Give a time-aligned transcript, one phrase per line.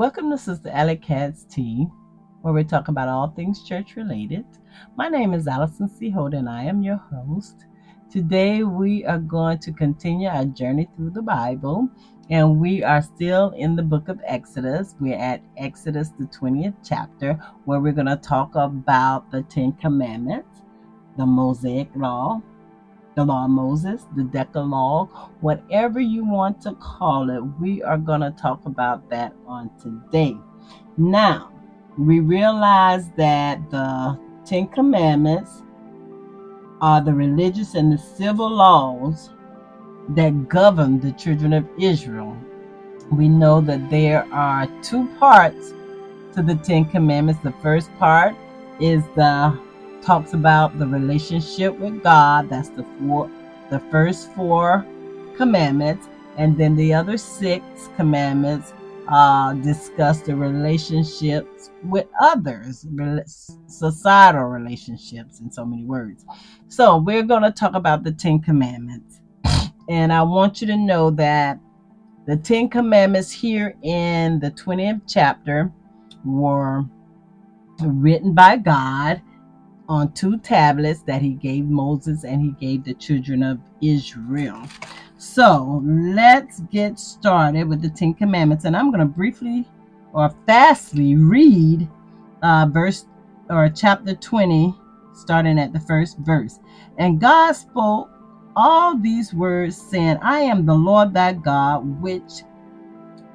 [0.00, 1.86] Welcome to Sister Alicatz Tea,
[2.40, 4.46] where we talk about all things church related.
[4.96, 6.08] My name is Allison C.
[6.08, 7.66] Holden, and I am your host.
[8.10, 11.86] Today, we are going to continue our journey through the Bible,
[12.30, 14.94] and we are still in the book of Exodus.
[14.98, 17.34] We're at Exodus, the 20th chapter,
[17.66, 20.62] where we're going to talk about the Ten Commandments,
[21.18, 22.40] the Mosaic Law,
[23.20, 25.10] the law of Moses, the Decalogue,
[25.42, 30.38] whatever you want to call it, we are going to talk about that on today.
[30.96, 31.52] Now,
[31.98, 35.62] we realize that the Ten Commandments
[36.80, 39.28] are the religious and the civil laws
[40.10, 42.34] that govern the children of Israel.
[43.12, 45.74] We know that there are two parts
[46.34, 47.42] to the Ten Commandments.
[47.42, 48.34] The first part
[48.80, 49.60] is the
[50.02, 52.48] talks about the relationship with God.
[52.48, 53.30] That's the four,
[53.70, 54.86] the first four
[55.36, 57.64] commandments, and then the other six
[57.96, 58.72] commandments
[59.08, 62.86] uh, discuss the relationships with others,
[63.66, 66.24] societal relationships, in so many words.
[66.68, 69.20] So we're going to talk about the Ten Commandments,
[69.88, 71.58] and I want you to know that
[72.26, 75.72] the Ten Commandments here in the 20th chapter
[76.24, 76.84] were
[77.80, 79.22] written by God
[79.90, 84.62] on two tablets that he gave Moses and he gave the children of Israel.
[85.16, 88.64] So let's get started with the Ten Commandments.
[88.64, 89.68] And I'm going to briefly
[90.12, 91.88] or fastly read
[92.40, 93.06] uh, verse
[93.50, 94.72] or chapter 20,
[95.12, 96.60] starting at the first verse.
[96.98, 98.10] And God spoke
[98.54, 102.44] all these words, saying, I am the Lord thy God, which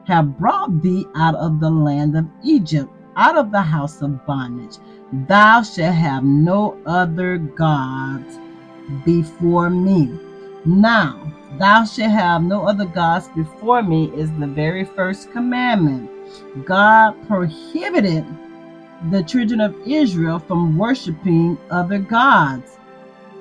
[0.08, 4.78] have brought thee out of the land of Egypt, out of the house of bondage.
[5.14, 8.39] Thou shalt have no other gods
[9.06, 10.20] before me.
[10.66, 16.09] Now, thou shalt have no other gods before me is the very first commandment.
[16.66, 18.25] God prohibited
[19.12, 22.80] the children of Israel from worshiping other gods.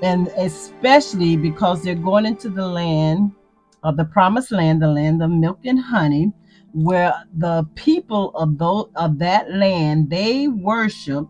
[0.03, 3.33] And especially because they're going into the land
[3.83, 6.31] of the promised land, the land of milk and honey,
[6.73, 11.27] where the people of those of that land they worship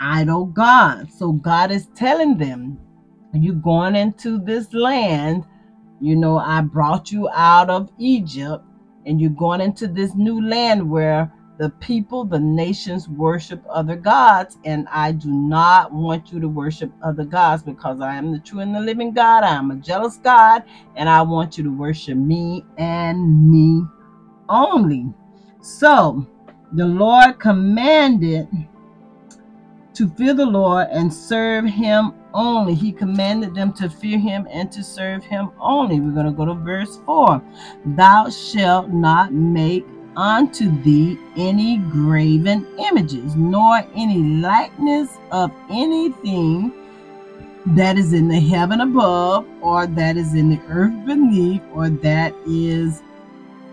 [0.00, 1.16] idol gods.
[1.18, 2.78] So God is telling them,
[3.32, 5.44] You're going into this land,
[6.00, 8.64] you know, I brought you out of Egypt,
[9.06, 14.56] and you're going into this new land where the people, the nations worship other gods,
[14.64, 18.60] and I do not want you to worship other gods because I am the true
[18.60, 19.44] and the living God.
[19.44, 20.64] I am a jealous God,
[20.96, 23.84] and I want you to worship me and me
[24.48, 25.12] only.
[25.60, 26.26] So
[26.72, 28.48] the Lord commanded
[29.94, 32.74] to fear the Lord and serve him only.
[32.74, 36.00] He commanded them to fear him and to serve him only.
[36.00, 37.42] We're going to go to verse 4.
[37.86, 39.86] Thou shalt not make
[40.16, 46.72] unto thee any graven images, nor any likeness of anything
[47.66, 52.34] that is in the heaven above, or that is in the earth beneath, or that
[52.46, 53.02] is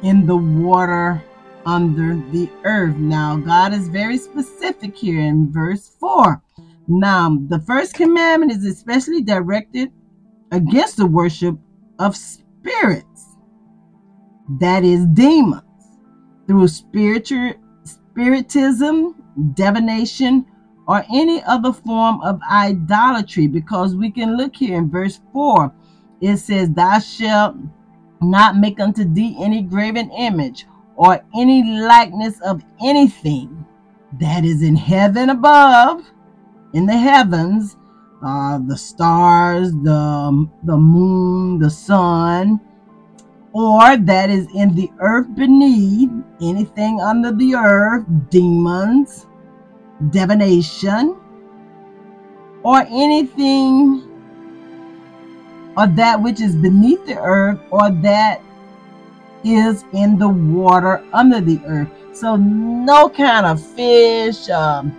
[0.03, 1.23] in the water
[1.67, 2.95] under the earth.
[2.95, 6.41] Now, God is very specific here in verse 4.
[6.88, 9.91] Now, the first commandment is especially directed
[10.51, 11.57] against the worship
[12.00, 13.35] of spirits,
[14.61, 15.61] that is, demons,
[16.47, 17.53] through spiritual
[17.84, 19.16] spiritism,
[19.53, 20.45] divination,
[20.88, 23.47] or any other form of idolatry.
[23.47, 25.73] Because we can look here in verse 4,
[26.22, 27.57] it says, Thou shalt
[28.22, 30.66] not make unto thee any graven image
[30.97, 33.66] or any likeness of anything
[34.19, 36.03] that is in heaven above,
[36.74, 37.78] in the heavens,
[38.25, 42.59] uh, the stars, the, the moon, the sun,
[43.53, 49.28] or that is in the earth beneath, anything under the earth, demons,
[50.12, 51.16] divination,
[52.64, 54.08] or anything
[55.78, 58.41] or that which is beneath the earth, or that
[59.43, 61.89] is in the water under the earth.
[62.13, 64.95] So no kind of fish, um,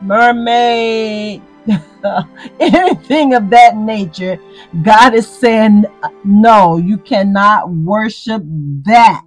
[0.00, 1.42] mermaid,
[2.60, 4.38] anything of that nature.
[4.82, 5.84] God is saying,
[6.24, 8.42] no, you cannot worship
[8.84, 9.24] that.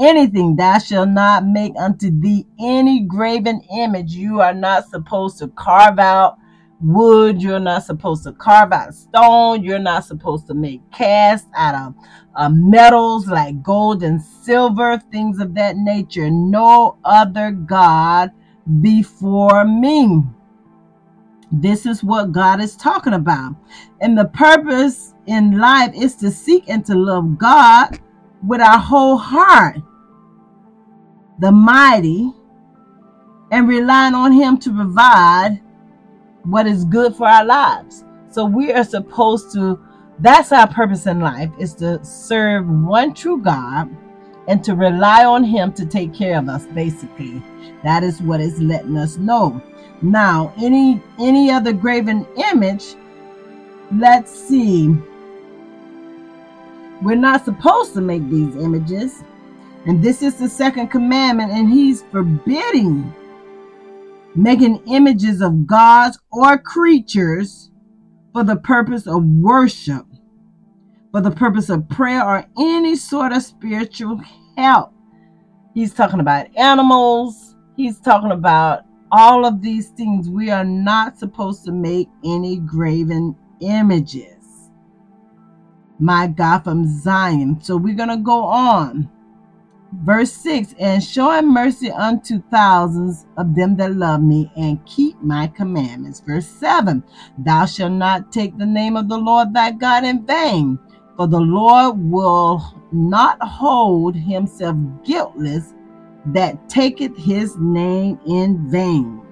[0.00, 4.12] Anything thou shalt not make unto thee any graven image.
[4.12, 6.38] You are not supposed to carve out
[6.80, 7.42] wood.
[7.42, 9.62] You're not supposed to carve out stone.
[9.62, 11.94] You're not supposed to make cast out of
[12.34, 16.30] uh, metals like gold and silver, things of that nature.
[16.30, 18.30] No other God
[18.80, 20.22] before me.
[21.50, 23.54] This is what God is talking about.
[24.00, 27.98] And the purpose in life is to seek and to love God
[28.46, 29.78] with our whole heart
[31.38, 32.32] the mighty,
[33.50, 35.60] and relying on Him to provide
[36.44, 38.04] what is good for our lives.
[38.30, 39.78] So we are supposed to,
[40.18, 43.94] that's our purpose in life, is to serve one true God
[44.48, 47.42] and to rely on Him to take care of us, basically.
[47.84, 49.62] That is what is letting us know.
[50.00, 52.94] Now, any any other graven image,
[53.92, 54.96] let's see.
[57.02, 59.22] We're not supposed to make these images.
[59.86, 63.14] And this is the second commandment, and he's forbidding
[64.34, 67.70] making images of gods or creatures
[68.32, 70.06] for the purpose of worship,
[71.10, 74.20] for the purpose of prayer, or any sort of spiritual
[74.56, 74.92] help.
[75.74, 80.28] He's talking about animals, he's talking about all of these things.
[80.28, 84.70] We are not supposed to make any graven images.
[85.98, 87.60] My God from Zion.
[87.60, 89.10] So we're going to go on.
[89.92, 95.46] Verse 6 And showing mercy unto thousands of them that love me and keep my
[95.48, 96.20] commandments.
[96.20, 97.02] Verse 7
[97.38, 100.78] Thou shalt not take the name of the Lord thy God in vain,
[101.16, 102.62] for the Lord will
[102.92, 105.74] not hold himself guiltless
[106.26, 109.22] that taketh his name in vain.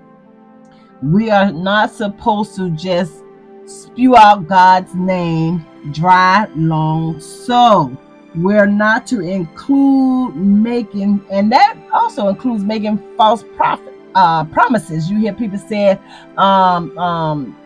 [1.02, 3.23] We are not supposed to just
[3.67, 7.97] spew out God's name dry, long so.
[8.37, 15.11] We're not to include making, and that also includes making false prophet uh, promises.
[15.11, 15.99] You hear people say
[16.37, 17.56] um, um,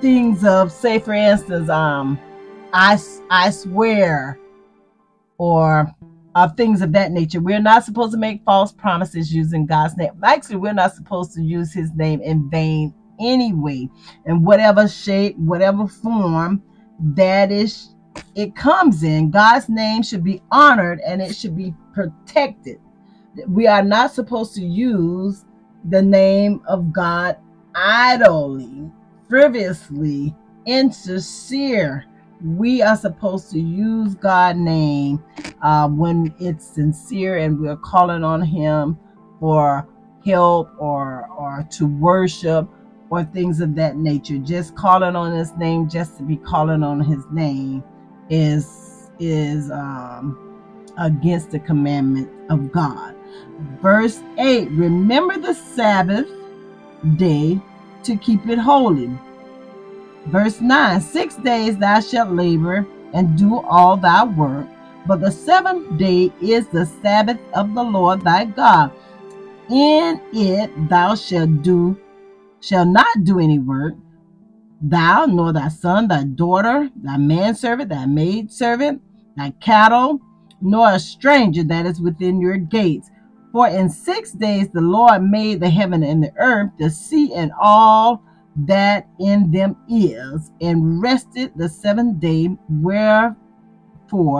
[0.00, 2.18] things of, say, for instance, um,
[2.72, 2.98] I
[3.30, 4.38] I swear,
[5.38, 5.90] or
[6.34, 7.40] of things of that nature.
[7.40, 10.10] We're not supposed to make false promises using God's name.
[10.22, 13.88] Actually, we're not supposed to use His name in vain anyway,
[14.26, 16.62] in whatever shape, whatever form
[17.14, 17.94] that is
[18.34, 19.30] it comes in.
[19.30, 22.80] God's name should be honored and it should be protected.
[23.46, 25.44] We are not supposed to use
[25.88, 27.36] the name of God
[27.74, 28.90] idly,
[29.28, 30.34] frivolously,
[30.66, 32.06] insincere
[32.42, 35.22] we are supposed to use God's name
[35.62, 38.98] uh, when it's sincere and we're calling on Him
[39.38, 39.86] for
[40.24, 42.68] help or or to worship
[43.10, 44.38] or things of that nature.
[44.38, 47.84] Just calling on His name, just to be calling on His name,
[48.30, 50.38] is is um,
[50.98, 53.14] against the commandment of God.
[53.82, 56.28] Verse eight: Remember the Sabbath
[57.16, 57.60] day
[58.04, 59.10] to keep it holy.
[60.26, 64.66] Verse 9 Six days thou shalt labor and do all thy work,
[65.06, 68.92] but the seventh day is the Sabbath of the Lord thy God.
[69.70, 71.96] In it thou shalt do
[72.60, 73.94] shall not do any work,
[74.80, 79.02] thou nor thy son, thy daughter, thy manservant, thy maidservant,
[79.36, 80.20] thy cattle,
[80.60, 83.10] nor a stranger that is within your gates.
[83.52, 87.52] For in six days the Lord made the heaven and the earth, the sea, and
[87.60, 88.22] all
[88.66, 92.48] that in them is, and rested the seventh day.
[92.68, 93.36] Wherefore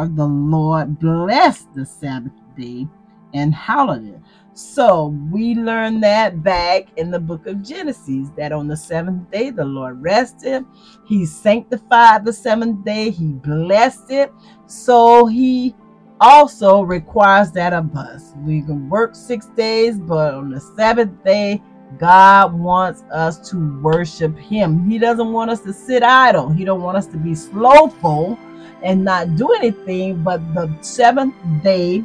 [0.08, 2.86] the Lord blessed the Sabbath day
[3.34, 4.20] and it.
[4.52, 9.50] So we learn that back in the book of Genesis that on the seventh day
[9.50, 10.66] the Lord rested.
[11.06, 13.10] He sanctified the seventh day.
[13.10, 14.32] He blessed it.
[14.66, 15.74] So he
[16.20, 18.34] also requires that of us.
[18.44, 21.62] We can work six days, but on the seventh day,
[21.98, 24.88] God wants us to worship him.
[24.88, 26.50] He doesn't want us to sit idle.
[26.50, 28.38] He don't want us to be slothful
[28.82, 32.04] and not do anything, but the seventh day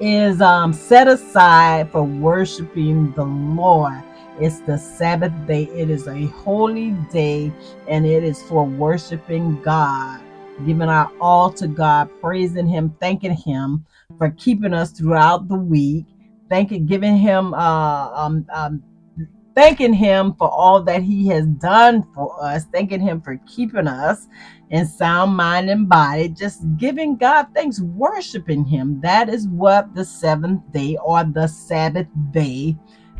[0.00, 4.02] is um, set aside for worshiping the Lord.
[4.40, 5.64] It's the Sabbath day.
[5.74, 7.52] It is a holy day
[7.88, 10.20] and it is for worshiping God,
[10.66, 13.84] giving our all to God, praising Him, thanking Him
[14.18, 16.06] for keeping us throughout the week
[16.48, 18.82] thanking, giving him, uh, um, um,
[19.54, 24.26] thanking him for all that he has done for us, thanking him for keeping us
[24.70, 29.00] in sound mind and body, just giving God thanks, worshiping him.
[29.00, 32.76] That is what the seventh day or the Sabbath day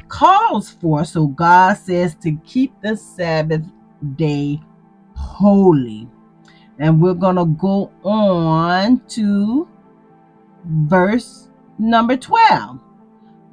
[0.08, 1.04] calls for.
[1.04, 3.62] So God says to keep the Sabbath
[4.16, 4.60] day
[5.14, 6.08] holy.
[6.78, 9.68] And we're going to go on to
[10.64, 11.48] verse
[11.78, 12.80] number 12.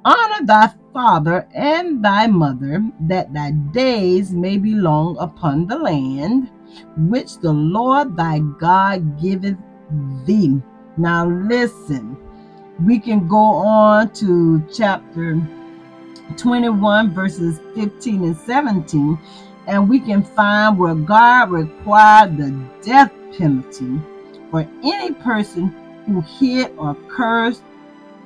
[0.03, 6.50] Honor thy father and thy mother, that thy days may be long upon the land
[6.98, 9.57] which the Lord thy God giveth
[10.25, 10.62] thee.
[10.98, 12.17] Now, listen,
[12.86, 15.41] we can go on to chapter
[16.38, 19.19] 21, verses 15 and 17,
[19.67, 24.00] and we can find where God required the death penalty
[24.50, 25.67] for any person
[26.05, 27.63] who hit or cursed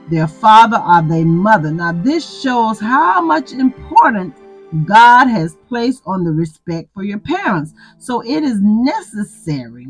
[0.09, 1.71] their father or their mother.
[1.71, 4.39] Now, this shows how much importance
[4.85, 7.73] God has placed on the respect for your parents.
[7.97, 9.87] So, it is necessary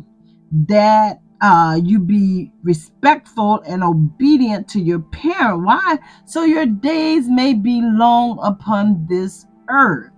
[0.67, 5.63] that uh, you be respectful and obedient to your parent.
[5.63, 5.99] Why?
[6.25, 10.11] So your days may be long upon this earth.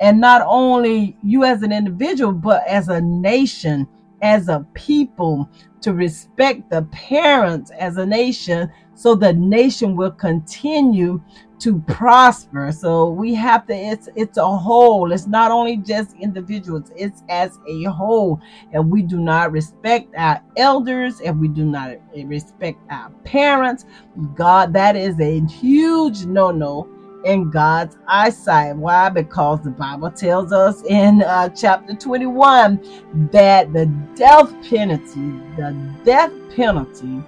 [0.00, 3.86] And not only you as an individual, but as a nation,
[4.22, 5.48] as a people,
[5.82, 11.22] to respect the parents as a nation so the nation will continue
[11.60, 12.72] to prosper.
[12.72, 15.12] So we have to it's it's a whole.
[15.12, 18.40] It's not only just individuals, it's as a whole.
[18.72, 23.86] And we do not respect our elders and we do not respect our parents.
[24.34, 26.88] God, that is a huge no-no
[27.24, 28.76] in God's eyesight.
[28.76, 29.08] Why?
[29.08, 36.32] Because the Bible tells us in uh, chapter 21 that the death penalty, the death
[36.54, 37.22] penalty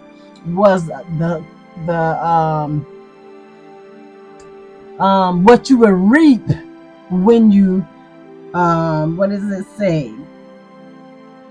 [0.46, 1.44] was the
[1.86, 2.86] the um
[5.00, 6.46] um, what you will reap
[7.10, 7.86] when you,
[8.54, 10.12] um, what does it say?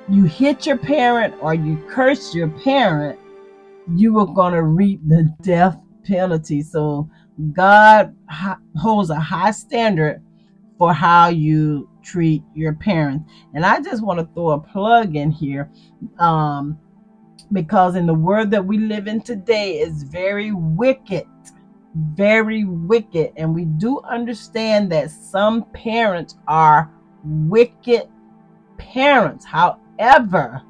[0.08, 3.19] You hit your parent or you curse your parent,
[3.96, 6.62] you are going to reap the death penalty.
[6.62, 7.10] So
[7.53, 10.21] God holds a high standard
[10.77, 13.29] for how you treat your parents.
[13.53, 15.69] And I just want to throw a plug in here.
[16.19, 16.77] Um,
[17.51, 21.25] because in the world that we live in today is very wicked
[21.95, 23.33] very wicked.
[23.36, 26.91] And we do understand that some parents are
[27.24, 28.07] wicked
[28.77, 29.45] parents.
[29.45, 30.62] However,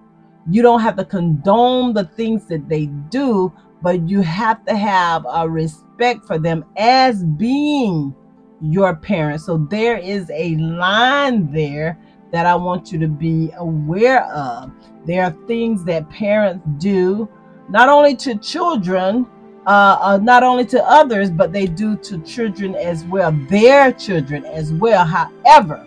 [0.50, 5.26] you don't have to condone the things that they do, but you have to have
[5.30, 5.86] a respect
[6.26, 8.16] for them as being
[8.62, 9.46] your parents.
[9.46, 11.98] So there is a line there
[12.32, 14.72] that I want you to be aware of.
[15.06, 17.28] There are things that parents do,
[17.70, 19.26] not only to children,
[19.66, 24.46] uh, uh, not only to others, but they do to children as well, their children
[24.46, 25.06] as well.
[25.06, 25.86] However,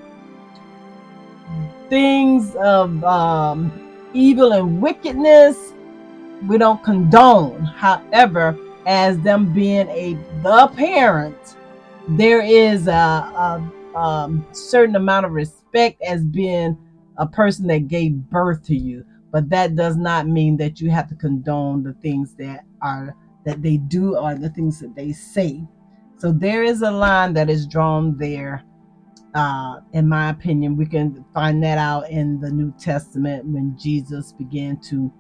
[1.88, 5.72] things of um, evil and wickedness,
[6.48, 7.64] we don't condone.
[7.64, 11.56] However, as them being a the parent,
[12.08, 16.76] there is a, a, a um, certain amount of respect as being
[17.18, 19.04] a person that gave birth to you.
[19.30, 23.62] But that does not mean that you have to condone the things that are that
[23.62, 25.62] they do or the things that they say.
[26.18, 28.62] So there is a line that is drawn there.
[29.34, 34.32] Uh, in my opinion, we can find that out in the New Testament when Jesus
[34.32, 35.10] began to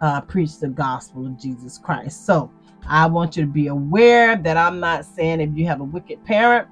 [0.00, 2.24] uh, preach the gospel of Jesus Christ.
[2.24, 2.50] So
[2.90, 6.24] I want you to be aware that I'm not saying if you have a wicked
[6.24, 6.66] parent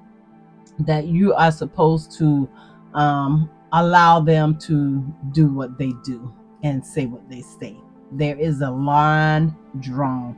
[0.79, 2.49] that you are supposed to
[2.93, 7.77] um, allow them to do what they do and say what they say.
[8.11, 10.37] There is a line drawn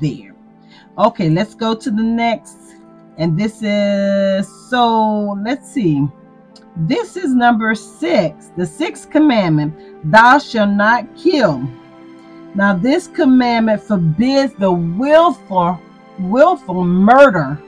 [0.00, 0.34] there.
[0.96, 2.56] Okay, let's go to the next.
[3.18, 6.06] And this is so let's see.
[6.74, 11.68] This is number six, the sixth commandment Thou shalt not kill.
[12.54, 15.80] Now, this commandment forbids the willful,
[16.18, 17.62] willful murder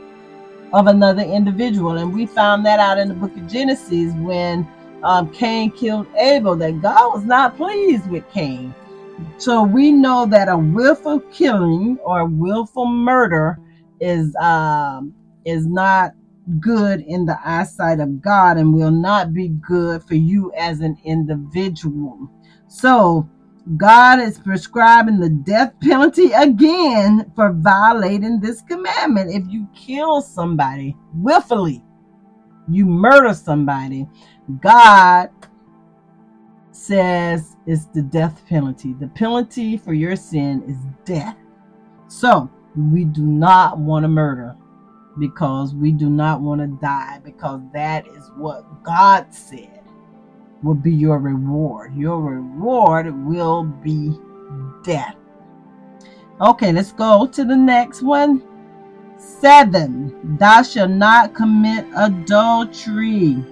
[0.72, 1.98] of another individual.
[1.98, 4.66] And we found that out in the book of Genesis when
[5.02, 8.74] um, Cain killed Abel, that God was not pleased with Cain.
[9.38, 13.58] So we know that a willful killing or a willful murder
[14.00, 16.12] is um, is not
[16.58, 20.96] good in the eyesight of God and will not be good for you as an
[21.04, 22.30] individual.
[22.66, 23.28] So
[23.76, 29.30] God is prescribing the death penalty again for violating this commandment.
[29.32, 31.84] If you kill somebody willfully,
[32.68, 34.08] you murder somebody,
[34.60, 35.30] God
[36.72, 38.94] says it's the death penalty.
[38.94, 41.36] The penalty for your sin is death.
[42.08, 44.56] So we do not want to murder
[45.18, 49.79] because we do not want to die because that is what God said
[50.62, 51.94] will be your reward.
[51.94, 54.18] Your reward will be
[54.84, 55.16] death.
[56.40, 58.42] Okay, let's go to the next one.
[59.18, 63.44] Seven, thou shalt not commit adultery.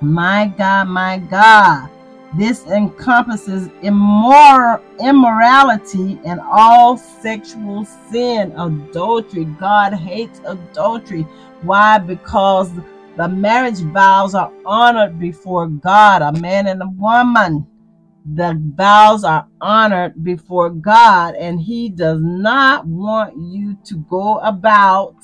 [0.00, 1.88] My God, my God.
[2.36, 9.44] This encompasses immor- immorality and all sexual sin, adultery.
[9.44, 11.22] God hates adultery.
[11.62, 11.96] Why?
[11.96, 12.70] Because
[13.16, 17.66] the marriage vows are honored before God, a man and a woman.
[18.34, 25.16] The vows are honored before God, and He does not want you to go about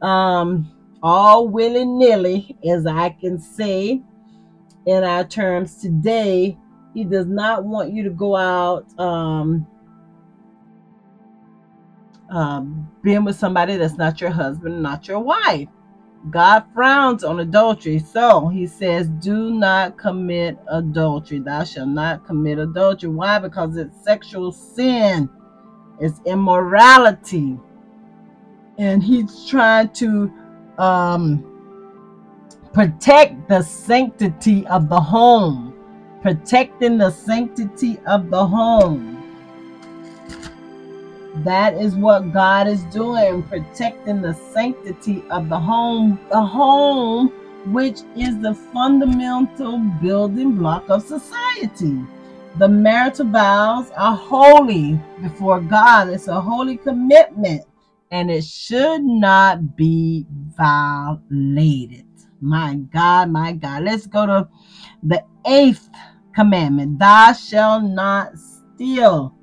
[0.00, 0.70] um,
[1.02, 4.02] all willy nilly, as I can say,
[4.86, 6.56] in our terms today.
[6.94, 9.66] He does not want you to go out um,
[12.32, 12.60] uh,
[13.02, 15.68] being with somebody that's not your husband, not your wife.
[16.28, 17.98] God frowns on adultery.
[17.98, 21.38] So he says, Do not commit adultery.
[21.38, 23.08] Thou shalt not commit adultery.
[23.08, 23.38] Why?
[23.38, 25.30] Because it's sexual sin,
[25.98, 27.58] it's immorality.
[28.76, 30.32] And he's trying to
[30.78, 31.44] um,
[32.72, 35.74] protect the sanctity of the home,
[36.22, 39.19] protecting the sanctity of the home.
[41.36, 47.28] That is what God is doing, protecting the sanctity of the home, the home,
[47.72, 52.00] which is the fundamental building block of society.
[52.58, 57.62] The marital vows are holy before God, it's a holy commitment,
[58.10, 62.06] and it should not be violated.
[62.40, 63.84] My God, my God.
[63.84, 64.48] Let's go to
[65.02, 65.88] the eighth
[66.34, 69.34] commandment Thou shalt not steal.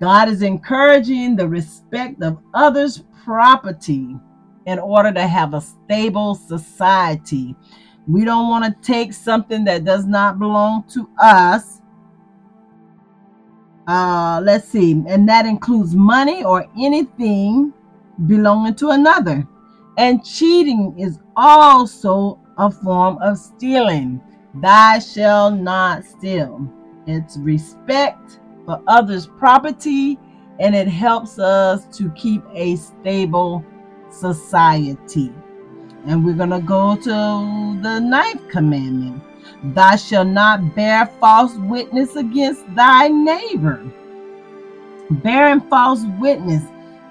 [0.00, 4.16] God is encouraging the respect of others' property
[4.66, 7.56] in order to have a stable society.
[8.06, 11.80] We don't want to take something that does not belong to us.
[13.88, 17.72] Uh, let's see, and that includes money or anything
[18.26, 19.46] belonging to another.
[19.96, 24.20] And cheating is also a form of stealing.
[24.54, 26.68] Thou shall not steal.
[27.06, 30.18] It's respect for others' property
[30.58, 33.64] and it helps us to keep a stable
[34.10, 35.32] society.
[36.06, 39.22] And we're going to go to the ninth commandment
[39.62, 43.90] Thou shalt not bear false witness against thy neighbor.
[45.10, 46.62] Bearing false witness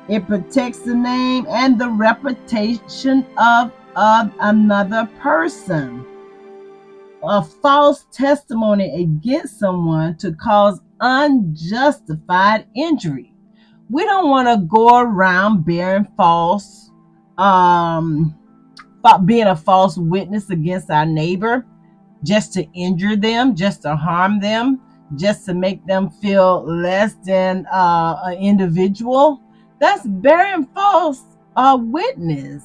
[0.08, 6.06] it protects the name and the reputation of, of another person.
[7.24, 13.34] A false testimony against someone to cause unjustified injury.
[13.90, 16.90] We don't want to go around bearing false,
[17.38, 18.36] um,
[19.26, 21.66] being a false witness against our neighbor
[22.24, 24.82] just to injure them, just to harm them,
[25.16, 29.42] just to make them feel less than uh, an individual.
[29.80, 31.22] That's bearing false
[31.56, 32.64] uh, witness,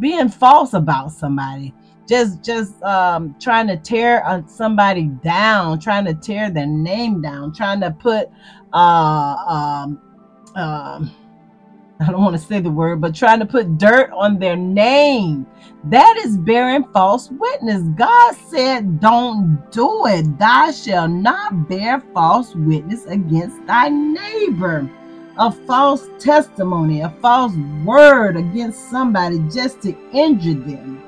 [0.00, 1.74] being false about somebody,
[2.08, 7.52] just just um, trying to tear uh, somebody down, trying to tear their name down,
[7.52, 8.28] trying to put
[8.72, 10.00] uh, um,
[10.54, 11.10] um,
[12.00, 15.46] I don't want to say the word, but trying to put dirt on their name.
[15.84, 17.82] That is bearing false witness.
[17.96, 20.38] God said, Don't do it.
[20.38, 24.90] Thou shalt not bear false witness against thy neighbor
[25.38, 31.02] a false testimony, a false word against somebody just to injure them.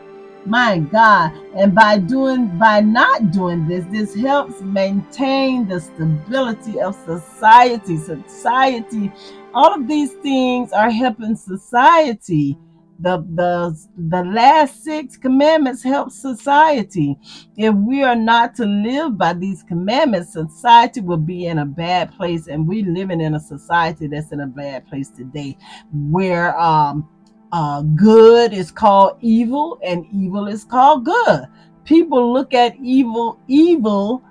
[0.49, 1.33] My God.
[1.55, 7.99] And by doing by not doing this, this helps maintain the stability of society.
[7.99, 9.13] Society,
[9.53, 12.57] all of these things are helping society
[13.01, 17.17] the the the last six commandments help society
[17.57, 22.13] if we are not to live by these commandments society will be in a bad
[22.17, 25.57] place and we living in a society that's in a bad place today
[25.93, 27.09] where um
[27.53, 31.47] uh good is called evil and evil is called good
[31.85, 34.23] people look at evil evil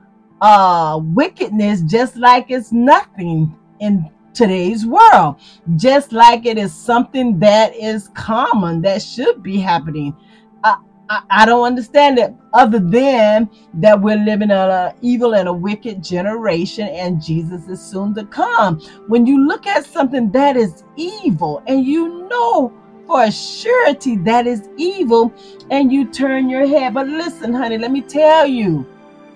[0.42, 5.42] uh wickedness just like it's nothing in today's world,
[5.76, 10.16] just like it is something that is common that should be happening.
[10.64, 10.78] I,
[11.10, 15.54] I, I don't understand it other than that we're living in an evil and a
[15.54, 18.80] wicked generation and Jesus is soon to come.
[19.08, 22.72] When you look at something that is evil and you know
[23.08, 25.34] for a surety that is evil
[25.72, 26.94] and you turn your head.
[26.94, 28.86] But listen, honey, let me tell you,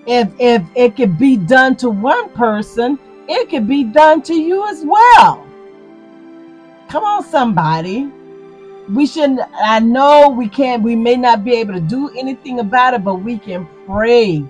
[0.06, 4.68] if if it could be done to one person, it could be done to you
[4.68, 5.46] as well.
[6.88, 8.10] Come on, somebody.
[8.90, 12.94] We shouldn't, I know we can't, we may not be able to do anything about
[12.94, 14.44] it, but we can pray.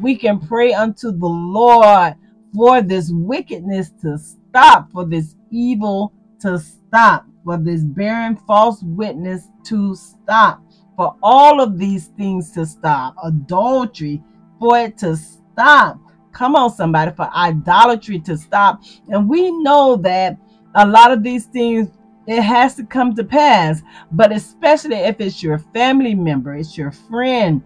[0.00, 2.14] We can pray unto the Lord
[2.54, 9.48] for this wickedness to stop, for this evil to stop, for this bearing false witness
[9.64, 10.62] to stop,
[10.96, 14.22] for all of these things to stop, adultery,
[14.58, 15.98] for it to stop
[16.32, 18.82] Come on, somebody, for idolatry to stop.
[19.08, 20.38] And we know that
[20.74, 21.88] a lot of these things
[22.26, 26.92] it has to come to pass but especially if it's your family member it's your
[26.92, 27.60] friend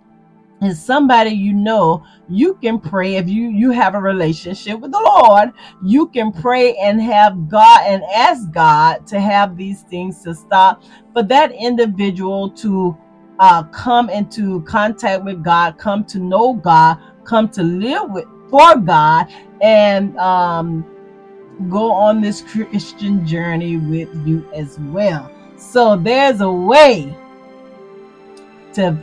[0.67, 5.01] it's somebody you know you can pray if you you have a relationship with the
[5.01, 5.53] lord
[5.85, 10.83] you can pray and have god and ask god to have these things to stop
[11.13, 12.97] for that individual to
[13.39, 18.77] uh, come into contact with god come to know god come to live with for
[18.77, 19.27] God
[19.61, 20.85] and um,
[21.69, 25.31] go on this Christian journey with you as well.
[25.57, 27.17] So there's a way
[28.75, 28.97] to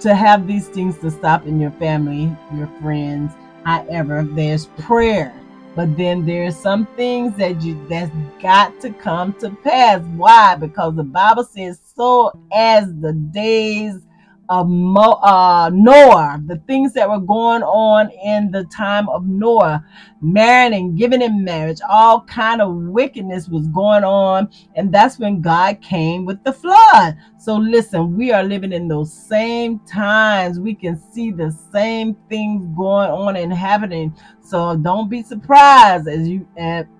[0.00, 3.32] to have these things to stop in your family, your friends.
[3.64, 5.34] However, there's prayer.
[5.74, 10.00] But then there's some things that you that's got to come to pass.
[10.16, 10.56] Why?
[10.56, 14.00] Because the Bible says, so as the days
[14.48, 19.84] of Mo, uh, Noah, the things that were going on in the time of Noah,
[20.20, 25.40] marrying and giving in marriage, all kind of wickedness was going on, and that's when
[25.40, 27.16] God came with the flood.
[27.38, 30.60] So listen, we are living in those same times.
[30.60, 34.14] We can see the same things going on and happening.
[34.42, 36.46] So don't be surprised as you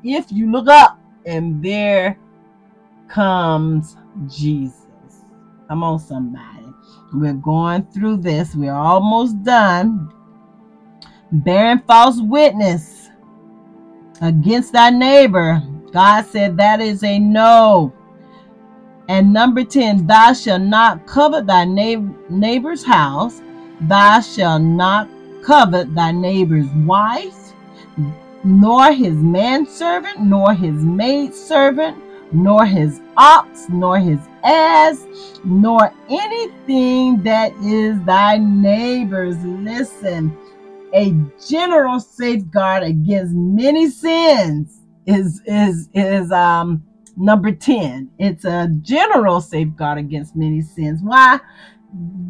[0.03, 2.19] if you look up and there
[3.09, 3.97] comes
[4.29, 4.83] Jesus.
[5.69, 6.56] Come on, somebody.
[7.13, 8.55] We're going through this.
[8.55, 10.13] We're almost done.
[11.33, 13.09] Bearing false witness
[14.21, 15.63] against thy neighbor.
[15.93, 17.93] God said that is a no.
[19.09, 23.41] And number 10, thou shalt not covet thy neighbor's house.
[23.83, 25.09] Thou shalt not
[25.43, 27.53] covet thy neighbor's wife,
[28.43, 31.97] nor his manservant, nor his maidservant,
[32.33, 35.07] nor his ox, nor his ass,
[35.45, 39.37] nor anything that is thy neighbor's.
[39.45, 40.37] Listen,
[40.95, 41.15] a
[41.49, 46.83] general safeguard against many sins is is is um
[47.17, 48.11] number 10.
[48.19, 51.01] It's a general safeguard against many sins.
[51.03, 51.41] Why?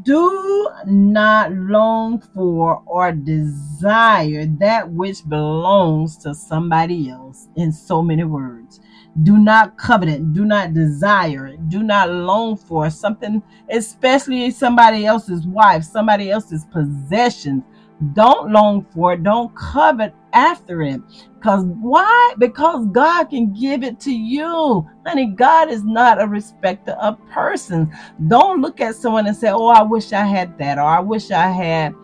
[0.02, 8.24] Do not long for or desire that which belongs to somebody else, in so many
[8.24, 8.81] words.
[9.22, 10.33] Do not covet it.
[10.33, 11.68] Do not desire it.
[11.68, 17.62] Do not long for something, especially somebody else's wife, somebody else's possessions.
[18.12, 19.22] Don't long for it.
[19.22, 21.00] Don't covet after it.
[21.35, 22.35] Because why?
[22.37, 24.87] Because God can give it to you.
[25.07, 27.88] Honey, God is not a respecter of persons.
[28.29, 31.31] Don't look at someone and say, Oh, I wish I had that, or I wish
[31.31, 31.94] I had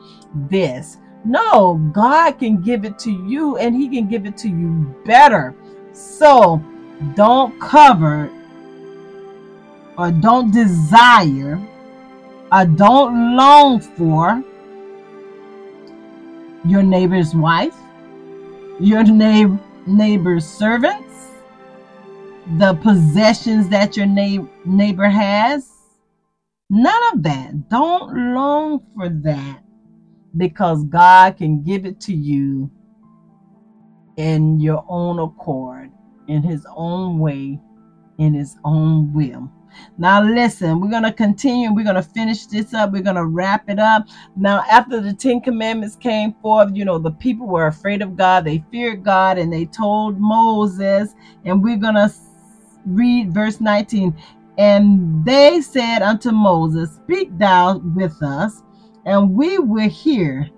[0.48, 0.96] this.
[1.24, 5.54] No, God can give it to you and He can give it to you better.
[5.92, 6.62] So,
[7.14, 8.30] don't cover
[9.98, 11.60] or don't desire
[12.50, 14.42] or don't long for
[16.64, 17.76] your neighbor's wife,
[18.80, 21.30] your neighbor, neighbor's servants,
[22.58, 25.70] the possessions that your na- neighbor has.
[26.70, 27.68] None of that.
[27.68, 29.62] Don't long for that
[30.36, 32.70] because God can give it to you
[34.16, 35.81] in your own accord
[36.28, 37.58] in his own way,
[38.18, 39.50] in his own will.
[39.98, 41.72] Now, listen, we're going to continue.
[41.72, 42.92] We're going to finish this up.
[42.92, 44.06] We're going to wrap it up.
[44.36, 48.44] Now, after the Ten Commandments came forth, you know, the people were afraid of God.
[48.44, 52.12] They feared God and they told Moses, and we're going to
[52.86, 54.14] read verse 19.
[54.58, 58.62] And they said unto Moses, Speak thou with us,
[59.06, 60.50] and we will hear.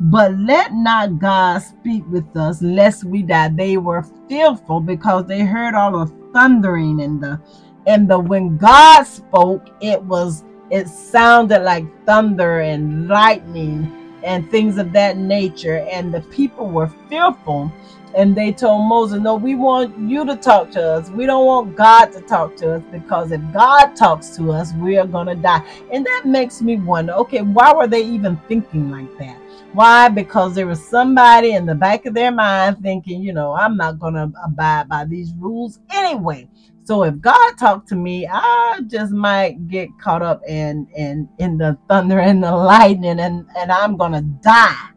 [0.00, 3.48] But let not God speak with us, lest we die.
[3.48, 7.40] They were fearful because they heard all the thundering and the
[7.86, 13.92] and the when God spoke, it was it sounded like thunder and lightning
[14.24, 15.86] and things of that nature.
[15.90, 17.70] And the people were fearful.
[18.14, 21.10] And they told Moses, No, we want you to talk to us.
[21.10, 24.96] We don't want God to talk to us because if God talks to us, we
[24.98, 25.62] are going to die.
[25.92, 29.36] And that makes me wonder okay, why were they even thinking like that?
[29.72, 30.08] Why?
[30.08, 34.00] Because there was somebody in the back of their mind thinking, you know, I'm not
[34.00, 36.48] going to abide by these rules anyway.
[36.90, 41.56] So if God talked to me, I just might get caught up in in in
[41.56, 44.88] the thunder and the lightning, and and I'm gonna die.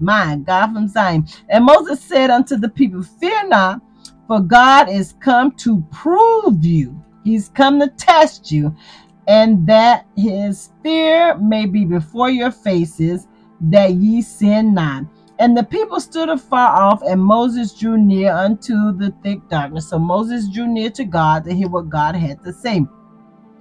[0.00, 1.26] My God from Zion.
[1.50, 3.82] And Moses said unto the people, Fear not,
[4.26, 6.98] for God is come to prove you.
[7.22, 8.74] He's come to test you,
[9.28, 13.28] and that his fear may be before your faces,
[13.62, 15.04] that ye sin not.
[15.38, 19.88] And the people stood afar off, and Moses drew near unto the thick darkness.
[19.88, 22.84] So Moses drew near to God to hear what God had to say.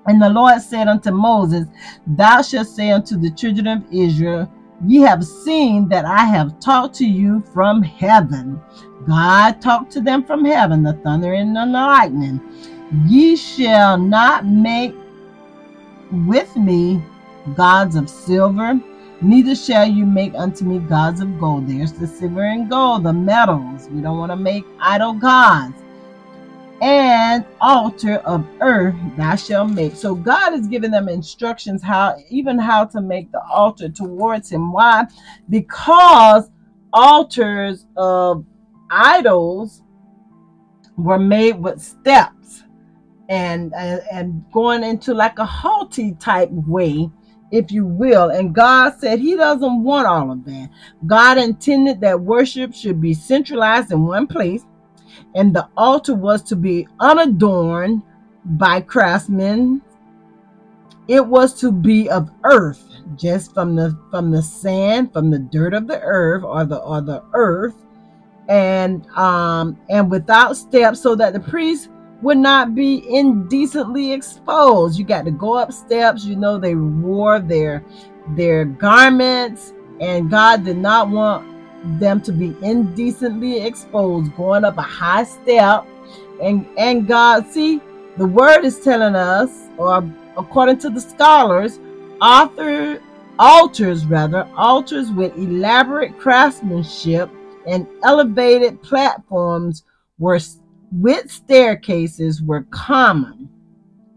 [0.06, 1.68] And the Lord said unto Moses,
[2.06, 4.52] Thou shalt say unto the children of Israel,
[4.88, 8.60] Ye have seen that I have talked to you from heaven.
[9.08, 12.42] God talked to them from heaven, the thunder and the lightning.
[13.08, 14.96] Ye shall not make
[16.12, 17.02] with me
[17.56, 18.80] gods of silver
[19.22, 21.68] Neither shall you make unto me gods of gold.
[21.68, 23.88] There's the silver and gold, the metals.
[23.90, 25.76] We don't want to make idol gods.
[26.82, 29.96] And altar of earth thou shalt make.
[29.96, 34.72] So God is giving them instructions how, even how to make the altar towards Him.
[34.72, 35.06] Why?
[35.48, 36.50] Because
[36.92, 38.44] altars of
[38.90, 39.84] idols
[40.98, 42.64] were made with steps
[43.30, 47.10] and and going into like a halty type way
[47.52, 48.30] if you will.
[48.30, 50.70] And god said he doesn't want all of that.
[51.06, 54.66] God intended that worship should be centralized in one place
[55.36, 58.02] and the altar was to be unadorned
[58.46, 59.82] by craftsmen.
[61.08, 62.84] It was to be of earth
[63.16, 67.02] just from the from the sand from the dirt of the earth or the or
[67.02, 67.76] the earth.
[68.48, 71.90] And um and without steps so that the priest
[72.22, 74.98] would not be indecently exposed.
[74.98, 76.24] You got to go up steps.
[76.24, 77.84] You know they wore their
[78.36, 81.48] their garments and god did not want
[82.00, 85.86] them to be indecently exposed going up a high step.
[86.42, 87.82] And and god see
[88.18, 90.08] the word is telling us or
[90.38, 91.80] according to the scholars
[92.22, 93.02] author
[93.40, 97.30] altars rather altars with elaborate craftsmanship
[97.68, 99.84] and elevated platforms
[100.20, 100.40] were
[100.92, 103.50] with staircases were common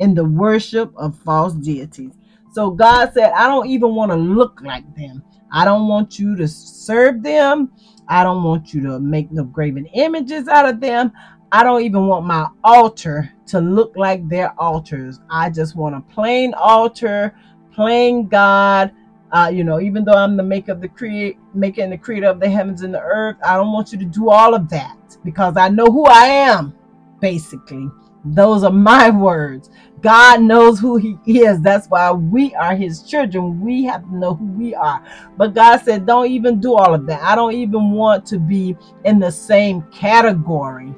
[0.00, 2.12] in the worship of false deities.
[2.52, 5.22] So God said, I don't even want to look like them.
[5.52, 7.70] I don't want you to serve them.
[8.08, 11.12] I don't want you to make no graven images out of them.
[11.52, 15.20] I don't even want my altar to look like their altars.
[15.30, 17.34] I just want a plain altar,
[17.72, 18.92] plain God,
[19.32, 22.40] uh, you know, even though I'm the maker of the create, making the creator of
[22.40, 25.56] the heavens and the earth, I don't want you to do all of that because
[25.56, 26.74] I know who I am.
[27.20, 27.88] Basically,
[28.24, 29.70] those are my words.
[30.00, 31.60] God knows who He is.
[31.62, 33.60] That's why we are His children.
[33.60, 35.02] We have to know who we are.
[35.36, 37.22] But God said, don't even do all of that.
[37.22, 40.94] I don't even want to be in the same category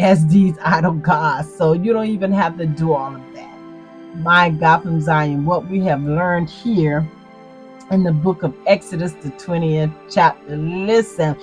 [0.00, 1.54] as these idol gods.
[1.54, 3.58] So you don't even have to do all of that.
[4.16, 7.08] My God from Zion, what we have learned here
[7.92, 10.56] in the book of Exodus, the 20th chapter.
[10.56, 11.36] Listen,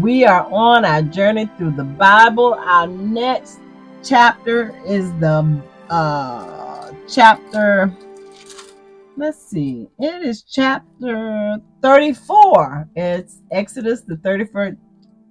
[0.00, 2.54] we are on our journey through the Bible.
[2.54, 3.60] Our next
[4.02, 7.94] chapter is the uh, chapter,
[9.18, 12.88] let's see, it is chapter 34.
[12.96, 14.78] It's Exodus, the 31st,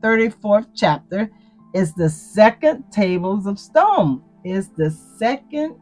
[0.01, 1.31] 34th chapter.
[1.73, 4.23] Is the second tables of stone.
[4.43, 5.75] Is the second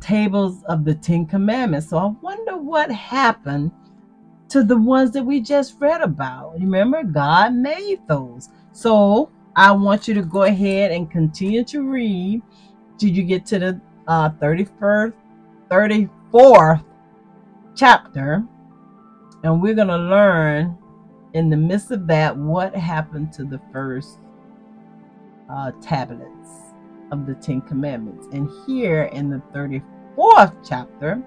[0.00, 1.90] tables of the Ten Commandments.
[1.90, 3.72] So I wonder what happened
[4.48, 6.54] to the ones that we just read about.
[6.54, 8.48] Remember, God made those.
[8.72, 12.42] So I want you to go ahead and continue to read
[12.98, 15.12] till you get to the uh, 31st,
[15.70, 16.84] 34th
[17.76, 18.44] chapter.
[19.44, 20.78] And we're going to learn
[21.34, 24.18] in the midst of that what happened to the first
[25.50, 26.37] uh, tablets
[27.10, 28.26] of the Ten Commandments.
[28.32, 31.22] And here in the 34th chapter,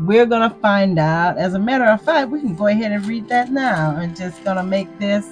[0.00, 1.38] we're going to find out.
[1.38, 4.42] As a matter of fact, we can go ahead and read that now and just
[4.44, 5.26] going to make this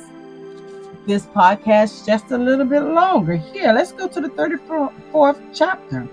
[1.06, 3.36] this podcast just a little bit longer.
[3.36, 6.08] Here, let's go to the 34th chapter.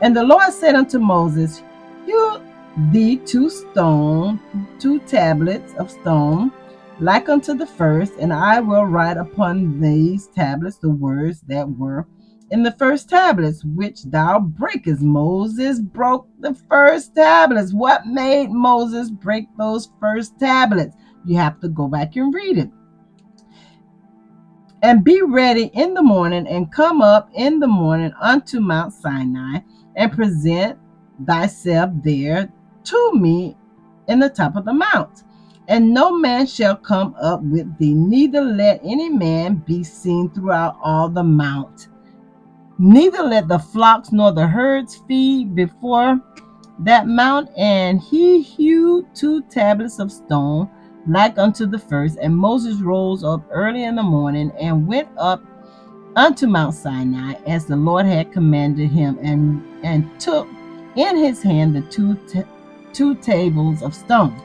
[0.00, 1.62] And the Lord said unto Moses,
[2.06, 2.40] Hew
[2.90, 4.40] thee two stone,
[4.78, 6.52] two tablets of stone,
[7.00, 12.06] like unto the first, and I will write upon these tablets the words that were
[12.50, 15.02] in the first tablets, which thou breakest.
[15.02, 17.72] Moses broke the first tablets.
[17.72, 20.96] What made Moses break those first tablets?
[21.24, 22.70] You have to go back and read it.
[24.82, 29.60] And be ready in the morning and come up in the morning unto Mount Sinai
[29.94, 30.78] and present
[31.26, 32.50] thyself there
[32.84, 33.56] to me
[34.08, 35.22] in the top of the mount.
[35.68, 40.76] And no man shall come up with thee, neither let any man be seen throughout
[40.82, 41.89] all the mount
[42.82, 46.18] Neither let the flocks nor the herds feed before
[46.78, 47.50] that mount.
[47.58, 50.70] And he hewed two tablets of stone
[51.06, 52.16] like unto the first.
[52.22, 55.42] And Moses rose up early in the morning and went up
[56.16, 60.48] unto Mount Sinai as the Lord had commanded him, and, and took
[60.96, 62.42] in his hand the two, t-
[62.94, 64.40] two tables of stone.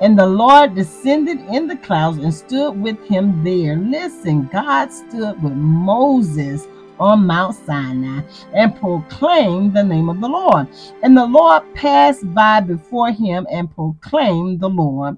[0.00, 3.76] And the Lord descended in the clouds and stood with him there.
[3.76, 6.66] Listen, God stood with Moses
[6.98, 10.68] on Mount Sinai and proclaimed the name of the Lord.
[11.02, 15.16] And the Lord passed by before him and proclaimed the Lord,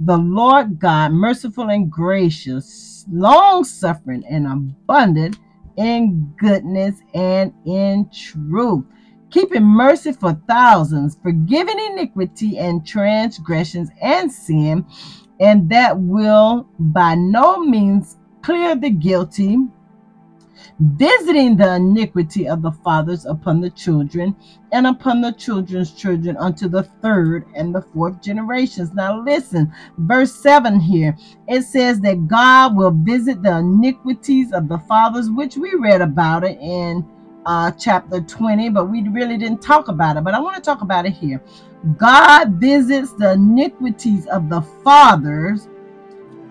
[0.00, 5.38] the Lord God, merciful and gracious, long suffering and abundant
[5.76, 8.84] in goodness and in truth,
[9.30, 14.84] keeping mercy for thousands, forgiving iniquity and transgressions and sin,
[15.38, 19.58] and that will by no means clear the guilty
[20.80, 24.34] visiting the iniquity of the fathers upon the children
[24.72, 28.94] and upon the children's children unto the third and the fourth generations.
[28.94, 31.16] Now, listen, verse 7 here
[31.48, 36.44] it says that God will visit the iniquities of the fathers, which we read about
[36.44, 37.06] it in
[37.44, 40.24] uh, chapter 20, but we really didn't talk about it.
[40.24, 41.42] But I want to talk about it here.
[41.96, 45.68] God visits the iniquities of the fathers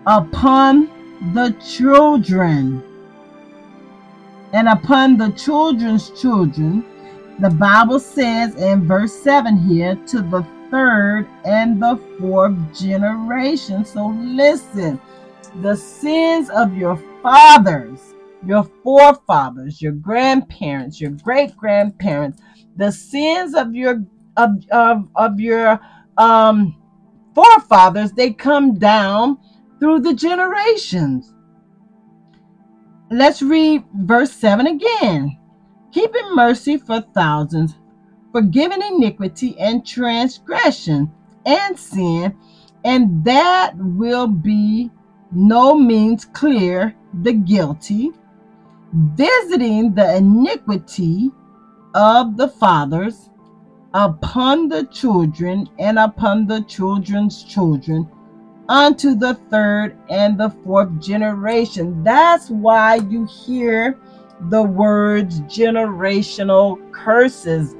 [0.05, 0.89] upon
[1.33, 2.83] the children
[4.53, 6.85] and upon the children's children.
[7.39, 13.85] The Bible says in verse 7 here, to the third and the fourth generation.
[13.85, 14.99] So listen,
[15.61, 18.13] the sins of your fathers,
[18.45, 22.41] your forefathers, your grandparents, your great grandparents,
[22.75, 24.03] the sins of your
[24.37, 25.79] of, of, of your
[26.17, 26.75] um
[27.33, 29.37] forefathers, they come down
[29.79, 31.33] through the generations.
[33.11, 35.37] Let's read verse 7 again.
[35.91, 37.75] Keeping mercy for thousands,
[38.31, 41.11] forgiving iniquity and transgression
[41.43, 42.37] and sin,
[42.85, 44.91] and that will be
[45.31, 48.11] no means clear the guilty,
[48.93, 51.31] visiting the iniquity
[51.95, 53.31] of the fathers
[53.95, 58.07] upon the children and upon the children's children
[58.69, 62.03] unto the third and the fourth generation.
[62.03, 63.97] That's why you hear
[64.49, 67.75] the words generational curses.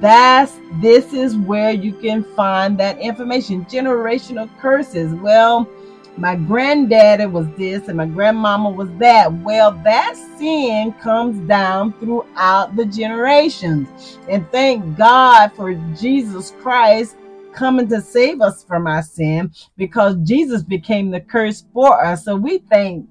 [0.00, 3.64] That's this is where you can find that information.
[3.66, 5.12] Generational curses.
[5.14, 5.68] Well,
[6.16, 9.32] my granddaddy was this and my grandmama was that.
[9.32, 14.18] Well, that sin comes down throughout the generations.
[14.28, 17.16] And thank God for Jesus Christ
[17.52, 22.24] coming to save us from our sin because Jesus became the curse for us.
[22.24, 23.08] So we thank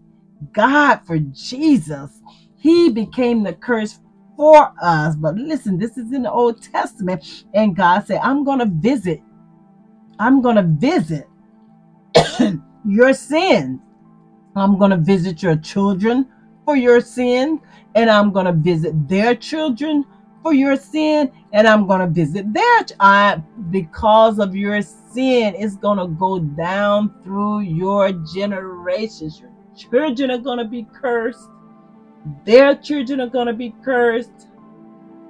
[0.53, 2.21] God for Jesus.
[2.57, 3.99] He became the curse
[4.35, 5.15] for us.
[5.15, 9.21] But listen, this is in the Old Testament, and God said, I'm going to visit.
[10.19, 11.27] I'm going to visit
[12.85, 13.79] your sins.
[14.55, 16.27] I'm going to visit your children
[16.65, 17.59] for your sin,
[17.95, 20.05] and I'm going to visit their children
[20.47, 25.53] for your sin, and I'm going to visit their child because of your sin.
[25.57, 29.41] It's going to go down through your generations.
[29.41, 31.49] Your children are going to be cursed,
[32.45, 34.47] their children are going to be cursed,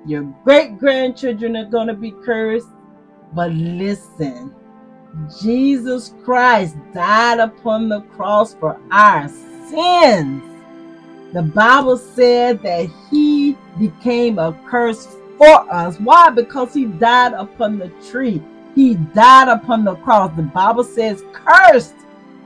[0.06, 2.70] your great grandchildren are going to be cursed.
[3.34, 4.54] But listen,
[5.42, 10.44] Jesus Christ died upon the cross for our sins.
[11.34, 16.00] The Bible said that he became a curse for us.
[16.00, 16.30] Why?
[16.30, 18.42] Because he died upon the tree.
[18.76, 20.36] He died upon the cross.
[20.36, 21.96] The Bible says, Cursed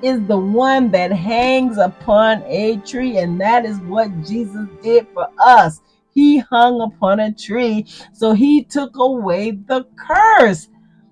[0.01, 3.17] is the one that hangs upon a tree.
[3.17, 5.81] And that is what Jesus did for us.
[6.13, 7.85] He hung upon a tree.
[8.13, 10.69] So he took away the curse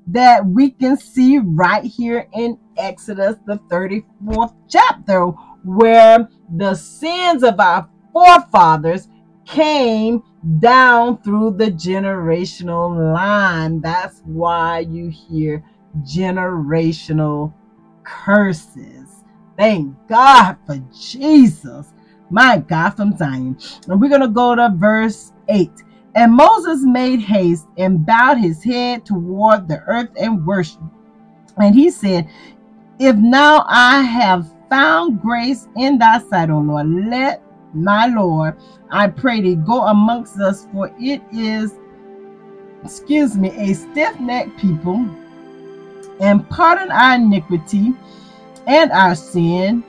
[0.08, 5.32] that we can see right here in Exodus, the 34th chapter,
[5.64, 9.08] where the sins of our forefathers
[9.46, 10.24] came
[10.60, 13.82] down through the generational line.
[13.82, 15.64] That's why you hear
[16.02, 17.54] generational
[18.04, 19.24] curses.
[19.58, 21.94] Thank God for Jesus.
[22.30, 23.58] My God from Zion.
[23.88, 25.70] And we're going to go to verse 8.
[26.16, 30.84] And Moses made haste and bowed his head toward the earth and worshiped.
[31.58, 32.30] And he said,
[33.00, 38.56] If now I have found grace in thy sight, O Lord, let my Lord,
[38.90, 41.74] I pray thee, go amongst us, for it is,
[42.84, 45.08] excuse me, a stiff necked people,
[46.20, 47.94] and pardon our iniquity
[48.68, 49.84] and our sin,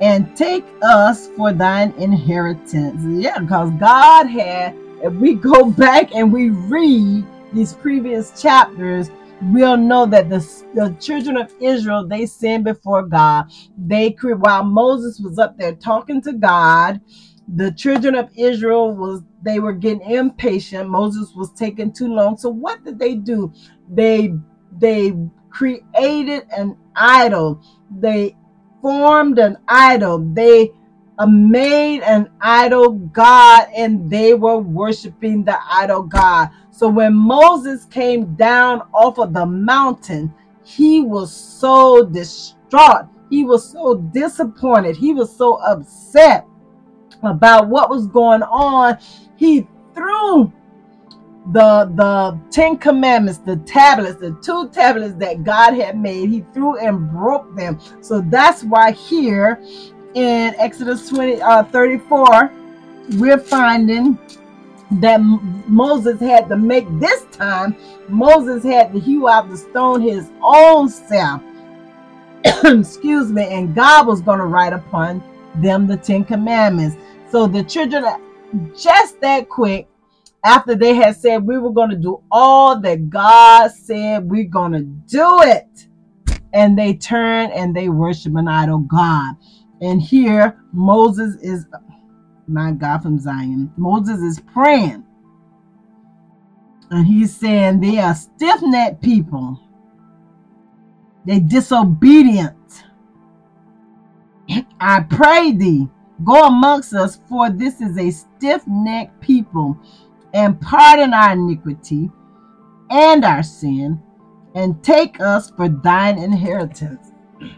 [0.00, 3.02] and take us for thine inheritance.
[3.04, 9.10] Yeah, because God had, if we go back and we read these previous chapters,
[9.42, 10.38] we'll know that the,
[10.74, 13.46] the children of Israel they sinned before God.
[13.78, 17.00] They while Moses was up there talking to God,
[17.54, 20.88] the children of Israel was they were getting impatient.
[20.90, 22.36] Moses was taking too long.
[22.36, 23.52] So what did they do?
[23.90, 24.34] They
[24.78, 25.14] they
[25.50, 27.62] created an idol.
[27.90, 28.36] They
[28.82, 30.18] formed an idol.
[30.34, 30.72] They
[31.26, 36.50] made an idol god and they were worshiping the idol god.
[36.70, 40.32] So when Moses came down off of the mountain,
[40.64, 43.06] he was so distraught.
[43.30, 44.96] He was so disappointed.
[44.96, 46.46] He was so upset
[47.22, 48.98] about what was going on.
[49.36, 50.52] He threw
[51.52, 56.78] the the Ten Commandments, the tablets, the two tablets that God had made, he threw
[56.78, 57.80] and broke them.
[58.00, 59.60] So that's why here
[60.14, 62.52] in Exodus 20 uh, 34
[63.14, 64.18] we're finding
[65.00, 65.18] that
[65.66, 67.76] Moses had to make this time,
[68.08, 71.42] Moses had to hew out the stone his own self.
[72.64, 75.22] Excuse me, and God was going to write upon
[75.56, 76.96] them the Ten Commandments.
[77.30, 78.04] So the children,
[78.76, 79.88] just that quick,
[80.44, 84.72] after they had said we were going to do all that God said we're going
[84.72, 85.86] to do it,
[86.52, 89.36] and they turn and they worship an idol God.
[89.82, 91.66] And here Moses is
[92.46, 93.72] my God from Zion.
[93.76, 95.04] Moses is praying.
[96.90, 99.60] And he's saying they are stiff necked people.
[101.26, 102.84] They disobedient.
[104.80, 105.88] I pray thee,
[106.24, 109.76] go amongst us, for this is a stiff necked people,
[110.34, 112.10] and pardon our iniquity
[112.90, 114.00] and our sin,
[114.54, 117.10] and take us for thine inheritance.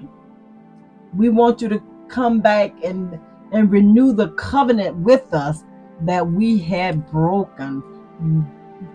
[1.16, 1.80] We want you to
[2.14, 3.18] come back and
[3.52, 5.64] and renew the covenant with us
[6.02, 7.82] that we had broken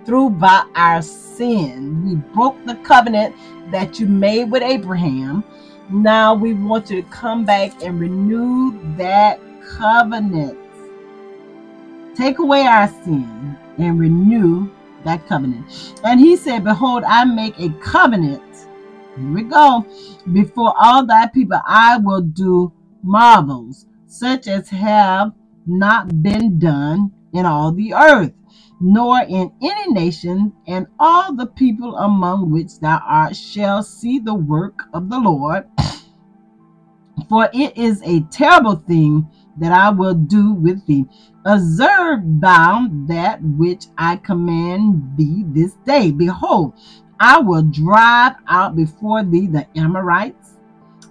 [0.06, 2.06] through by our sin.
[2.06, 3.36] We broke the covenant
[3.72, 5.44] that you made with Abraham.
[5.90, 10.58] Now we want you to come back and renew that covenant.
[12.16, 14.70] Take away our sin and renew
[15.04, 15.94] that covenant.
[16.04, 18.44] And he said, Behold, I make a covenant.
[19.18, 19.86] Here we go.
[20.32, 22.72] Before all thy people, I will do
[23.04, 25.32] marvels such as have
[25.66, 28.34] not been done in all the earth,
[28.82, 34.34] nor in any nation, and all the people among which thou art shall see the
[34.34, 35.66] work of the Lord.
[37.28, 39.28] For it is a terrible thing
[39.58, 41.06] that I will do with thee.
[41.46, 46.12] Observe thou that which I command thee this day.
[46.12, 46.74] Behold,
[47.20, 50.39] I will drive out before thee the Amorites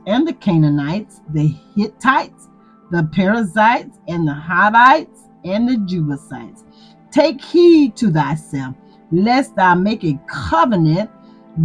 [0.09, 2.49] and the Canaanites, the Hittites
[2.91, 6.65] the Perizzites and the Hivites and the Jebusites.
[7.11, 8.75] Take heed to thyself,
[9.11, 11.11] lest thou make a covenant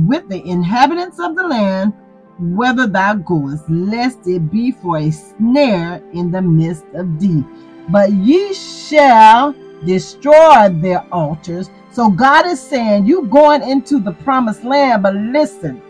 [0.08, 1.94] with the inhabitants of the land,
[2.40, 7.44] whether thou goest, lest it be for a snare in the midst of thee.
[7.90, 9.54] But ye shall
[9.86, 11.70] destroy their altars.
[11.92, 15.82] So God is saying, You going into the promised land, but listen,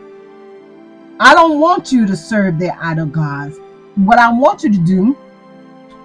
[1.20, 3.60] I don't want you to serve their idol gods.
[3.96, 5.16] What I want you to do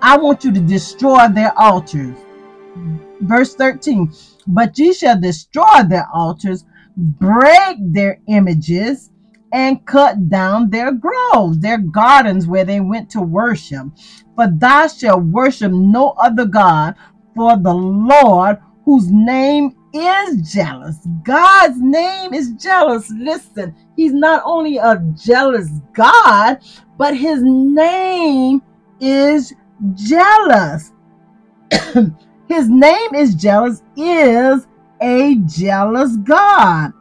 [0.01, 2.17] I want you to destroy their altars.
[3.21, 4.13] Verse 13,
[4.47, 6.65] but ye shall destroy their altars,
[6.97, 9.11] break their images,
[9.53, 13.89] and cut down their groves, their gardens where they went to worship.
[14.37, 16.95] For thou shalt worship no other God,
[17.35, 20.99] for the Lord, whose name is jealous.
[21.23, 23.11] God's name is jealous.
[23.11, 26.59] Listen, he's not only a jealous God,
[26.97, 28.63] but his name
[29.01, 29.53] is
[29.95, 30.93] jealous.
[32.49, 34.67] His name is jealous, is
[35.03, 36.93] a jealous God.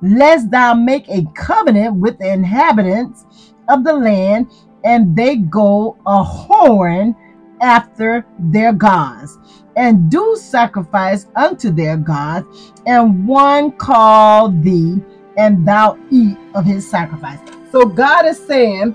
[0.00, 3.24] Lest thou make a covenant with the inhabitants
[3.68, 4.50] of the land,
[4.84, 7.16] and they go a whoring
[7.62, 9.38] after their gods,
[9.76, 15.00] and do sacrifice unto their gods, and one call thee,
[15.38, 17.38] and thou eat of his sacrifice.
[17.70, 18.94] So God is saying,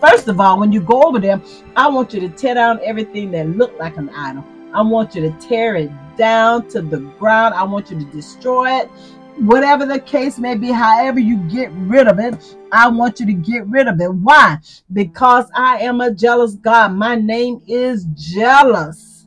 [0.00, 1.42] First of all, when you go over there,
[1.76, 4.44] I want you to tear down everything that looked like an idol.
[4.72, 7.54] I want you to tear it down to the ground.
[7.54, 8.90] I want you to destroy it.
[9.40, 12.34] Whatever the case may be, however you get rid of it,
[12.72, 14.12] I want you to get rid of it.
[14.12, 14.58] Why?
[14.92, 16.92] Because I am a jealous God.
[16.92, 19.26] My name is jealous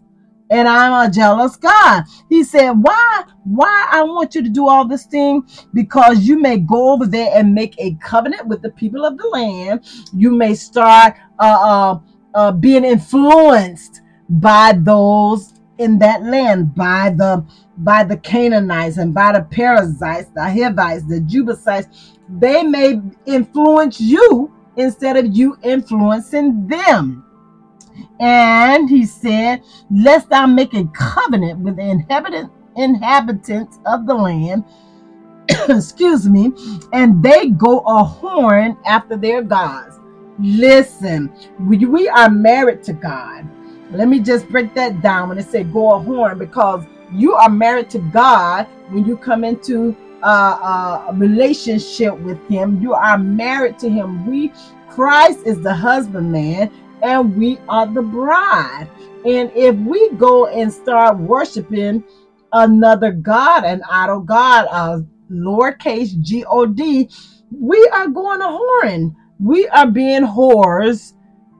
[0.51, 2.03] and I'm a jealous God.
[2.29, 3.23] He said, Why?
[3.43, 5.47] Why I want you to do all this thing?
[5.73, 9.27] Because you may go over there and make a covenant with the people of the
[9.29, 9.83] land.
[10.13, 11.99] You may start uh, uh,
[12.35, 17.45] uh, being influenced by those in that land, by the
[17.77, 22.17] by the Canaanites and by the Perizzites, the Hivites, the Jebusites.
[22.29, 27.25] They may influence you instead of you influencing them.
[28.19, 29.61] And he said,
[29.91, 34.63] Lest thou make a covenant with the inhabitant, inhabitants of the land,
[35.69, 36.51] excuse me,
[36.93, 39.99] and they go a horn after their gods.
[40.39, 43.47] Listen, we, we are married to God.
[43.93, 47.49] Let me just break that down when it say go a horn because you are
[47.49, 52.81] married to God when you come into uh, a relationship with Him.
[52.81, 54.25] You are married to Him.
[54.25, 54.51] We
[54.89, 56.71] Christ is the husbandman
[57.03, 58.87] and we are the bride.
[59.25, 62.03] And if we go and start worshiping
[62.51, 67.09] another God, an idol God, a lowercase G O D,
[67.51, 69.15] we are going a whoring.
[69.39, 71.13] We are being whores,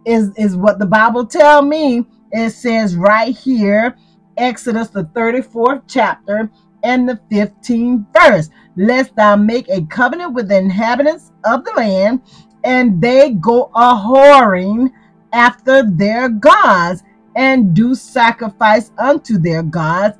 [0.05, 2.05] is, is what the Bible tell me.
[2.33, 3.95] It says right here,
[4.37, 6.49] Exodus, the 34th chapter
[6.83, 8.49] and the 15th verse.
[8.75, 12.21] Lest thou make a covenant with the inhabitants of the land,
[12.63, 14.91] and they go a whoring
[15.31, 17.03] after their gods,
[17.35, 20.17] and do sacrifice unto their gods,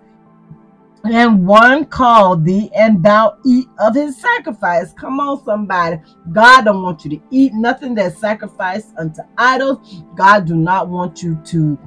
[1.06, 4.94] and one called thee, and thou eat of his sacrifice.
[4.94, 5.98] Come on, somebody.
[6.32, 10.04] God don't want you to eat nothing that's sacrificed unto idols.
[10.16, 11.78] God do not want you to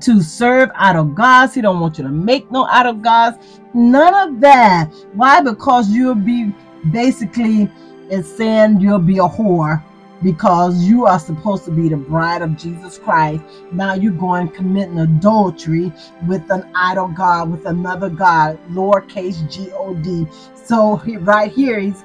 [0.00, 1.54] to serve idol gods.
[1.54, 3.60] He don't want you to make no idol gods.
[3.74, 4.92] None of that.
[5.14, 5.40] Why?
[5.40, 6.52] Because you'll be
[6.90, 7.70] basically
[8.10, 9.82] it's saying you'll be a whore
[10.22, 13.42] because you are supposed to be the bride of Jesus Christ.
[13.72, 15.92] Now you're going committing adultery
[16.26, 20.26] with an idol God, with another God, lowercase G O D.
[20.54, 22.04] So right here, he's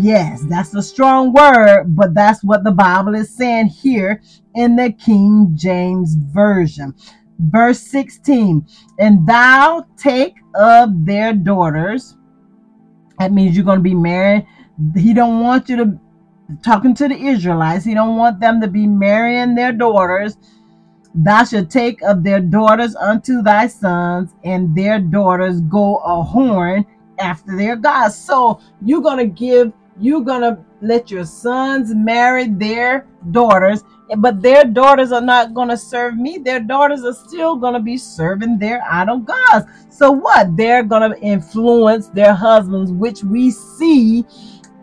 [0.00, 4.20] Yes, that's a strong word, but that's what the Bible is saying here
[4.54, 6.94] in the King James Version.
[7.38, 8.66] Verse 16,
[8.98, 12.16] and thou take of their daughters.
[13.18, 14.46] That means you're going to be married.
[14.96, 16.00] He don't want you to
[16.62, 17.84] talking to the Israelites.
[17.84, 20.36] He don't want them to be marrying their daughters.
[21.14, 26.84] Thou shalt take of their daughters unto thy sons, and their daughters go a horn
[27.18, 28.16] after their gods.
[28.16, 33.84] So you're gonna give, you're gonna let your sons marry their daughters,
[34.18, 36.38] but their daughters are not gonna serve me.
[36.38, 39.66] Their daughters are still gonna be serving their idol gods.
[39.90, 40.56] So what?
[40.56, 44.24] They're gonna influence their husbands, which we see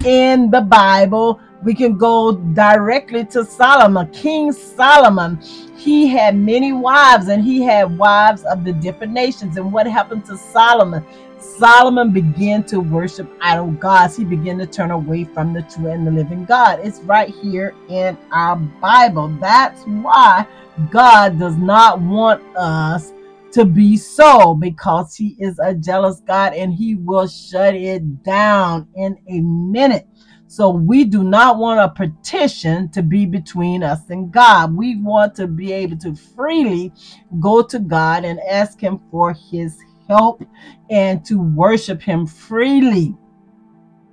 [0.05, 5.39] in the Bible we can go directly to Solomon, King Solomon.
[5.77, 9.57] He had many wives and he had wives of the different nations.
[9.57, 11.05] And what happened to Solomon?
[11.39, 14.15] Solomon began to worship idol gods.
[14.15, 16.79] He began to turn away from the true and the living God.
[16.83, 19.27] It's right here in our Bible.
[19.39, 20.47] That's why
[20.89, 23.11] God does not want us
[23.51, 28.87] to be so because he is a jealous God and he will shut it down
[28.95, 30.07] in a minute.
[30.51, 34.75] So we do not want a petition to be between us and God.
[34.75, 36.91] We want to be able to freely
[37.39, 39.79] go to God and ask Him for His
[40.09, 40.43] help
[40.89, 43.15] and to worship Him freely.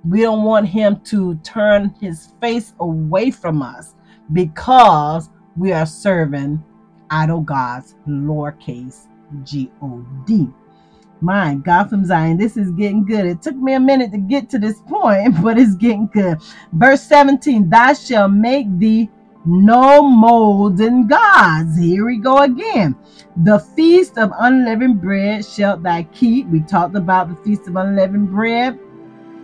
[0.05, 3.95] We don't want Him to turn His face away from us
[4.31, 6.63] because we are serving
[7.09, 9.09] idol gods, lowercase
[9.43, 10.47] g o d.
[11.21, 13.25] My God from Zion, this is getting good.
[13.25, 16.37] It took me a minute to get to this point, but it's getting good.
[16.71, 19.09] Verse 17, Thou shalt make thee
[19.45, 21.77] no molten gods.
[21.77, 22.95] Here we go again.
[23.43, 26.47] The feast of unleavened bread shalt thou keep.
[26.47, 28.79] We talked about the feast of unleavened bread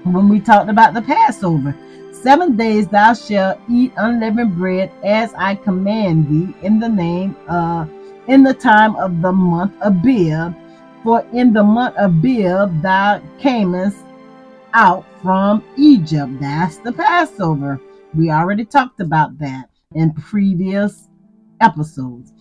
[0.04, 1.76] when we talked about the Passover.
[2.12, 7.90] Seven days thou shalt eat unleavened bread as I command thee in the name of
[8.28, 10.56] in the time of the month of Abib
[11.06, 14.04] for in the month of Bib thou camest
[14.74, 16.34] out from Egypt.
[16.42, 17.80] That's the Passover.
[18.16, 21.08] We already talked about that in previous
[21.62, 22.34] episodes.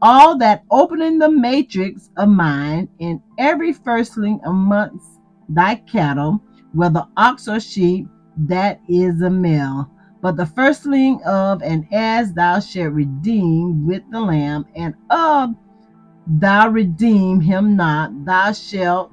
[0.00, 6.40] All that opening the matrix of mine in every firstling amongst thy cattle,
[6.72, 8.06] whether ox or sheep,
[8.36, 9.90] that is a male.
[10.22, 15.54] But the firstling of and as thou shalt redeem with the lamb, and of
[16.26, 19.10] thou redeem him not, thou shalt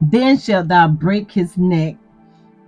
[0.00, 1.96] then shalt thou break his neck.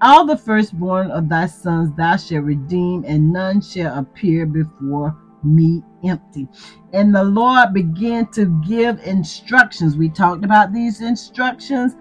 [0.02, 5.82] All the firstborn of thy sons thou shalt redeem, and none shall appear before me
[6.04, 6.48] empty.
[6.92, 9.96] And the Lord began to give instructions.
[9.96, 11.94] We talked about these instructions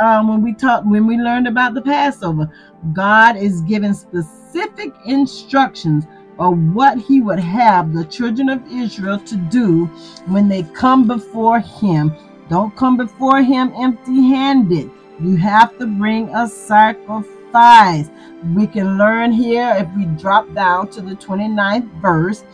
[0.00, 2.50] um, when we talked when we learned about the Passover.
[2.92, 6.06] God is giving specific instructions
[6.38, 9.86] or what he would have the children of Israel to do
[10.26, 12.14] when they come before him.
[12.48, 14.90] Don't come before him empty handed.
[15.20, 18.10] You have to bring a sacrifice.
[18.54, 22.44] We can learn here if we drop down to the 29th verse.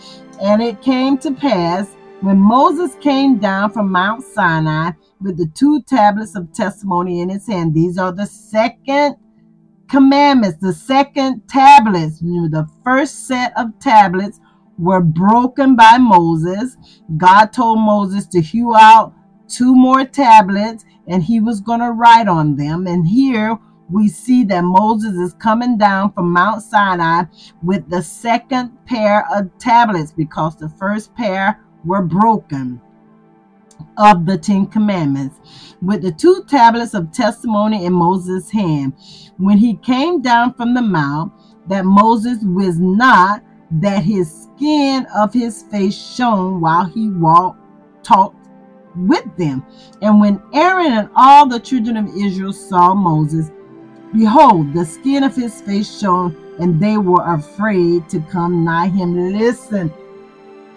[0.40, 5.82] And it came to pass when Moses came down from Mount Sinai with the two
[5.82, 7.74] tablets of testimony in his hand.
[7.74, 9.16] These are the second
[9.90, 14.40] commandments, the second tablets, the first set of tablets
[14.78, 16.76] were broken by Moses.
[17.16, 19.12] God told Moses to hew out
[19.48, 22.86] two more tablets and he was going to write on them.
[22.86, 23.58] And here
[23.90, 27.24] we see that Moses is coming down from Mount Sinai
[27.62, 32.80] with the second pair of tablets because the first pair were broken
[34.00, 35.36] of the Ten Commandments,
[35.82, 38.94] with the two tablets of testimony in Moses' hand.
[39.36, 41.32] When he came down from the mount,
[41.68, 43.42] that Moses was not,
[43.72, 47.60] that his skin of his face shone while he walked,
[48.02, 48.48] talked
[48.96, 49.64] with them.
[50.02, 53.50] And when Aaron and all the children of Israel saw Moses,
[54.12, 59.32] behold, the skin of his face shone, and they were afraid to come nigh him.
[59.32, 59.92] Listen,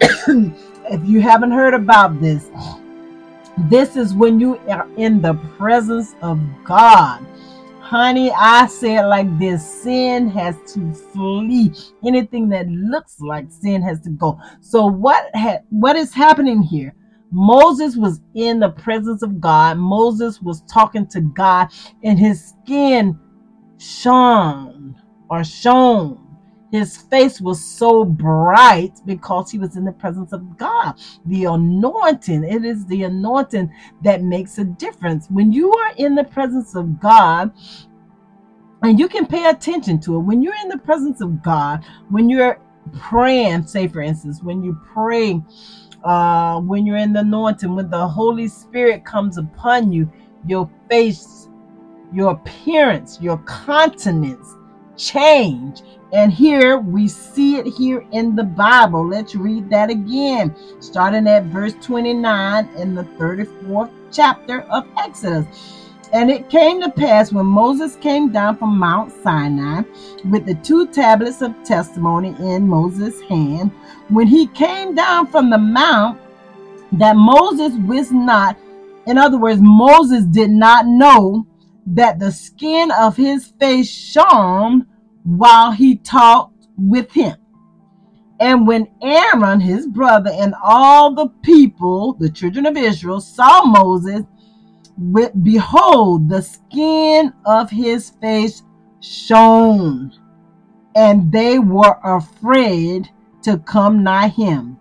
[0.00, 2.50] if you haven't heard about this,
[3.56, 7.26] this is when you are in the presence of God.
[7.80, 11.72] Honey, I say it like this sin has to flee.
[12.04, 14.40] Anything that looks like sin has to go.
[14.60, 16.94] So, what, ha- what is happening here?
[17.30, 19.78] Moses was in the presence of God.
[19.78, 21.68] Moses was talking to God,
[22.02, 23.18] and his skin
[23.78, 24.96] shone
[25.30, 26.23] or shone
[26.74, 30.94] his face was so bright because he was in the presence of God.
[31.26, 33.72] The anointing, it is the anointing
[34.02, 35.28] that makes a difference.
[35.30, 37.52] When you are in the presence of God,
[38.82, 42.28] and you can pay attention to it, when you're in the presence of God, when
[42.28, 42.58] you're
[42.92, 45.40] praying, say for instance, when you pray,
[46.02, 50.10] uh, when you're in the anointing, when the Holy Spirit comes upon you,
[50.44, 51.48] your face,
[52.12, 54.56] your appearance, your countenance
[54.96, 55.82] change
[56.14, 59.04] and here we see it here in the Bible.
[59.04, 65.44] Let's read that again, starting at verse 29 in the 34th chapter of Exodus.
[66.12, 69.82] And it came to pass when Moses came down from Mount Sinai
[70.30, 73.72] with the two tablets of testimony in Moses' hand,
[74.08, 76.20] when he came down from the mount,
[76.92, 78.56] that Moses was not,
[79.08, 81.44] in other words, Moses did not know
[81.86, 84.86] that the skin of his face shone
[85.24, 87.36] while he talked with him.
[88.40, 94.22] And when Aaron, his brother, and all the people, the children of Israel, saw Moses,
[95.42, 98.62] behold, the skin of his face
[99.00, 100.12] shone,
[100.94, 103.08] and they were afraid
[103.42, 104.78] to come nigh him.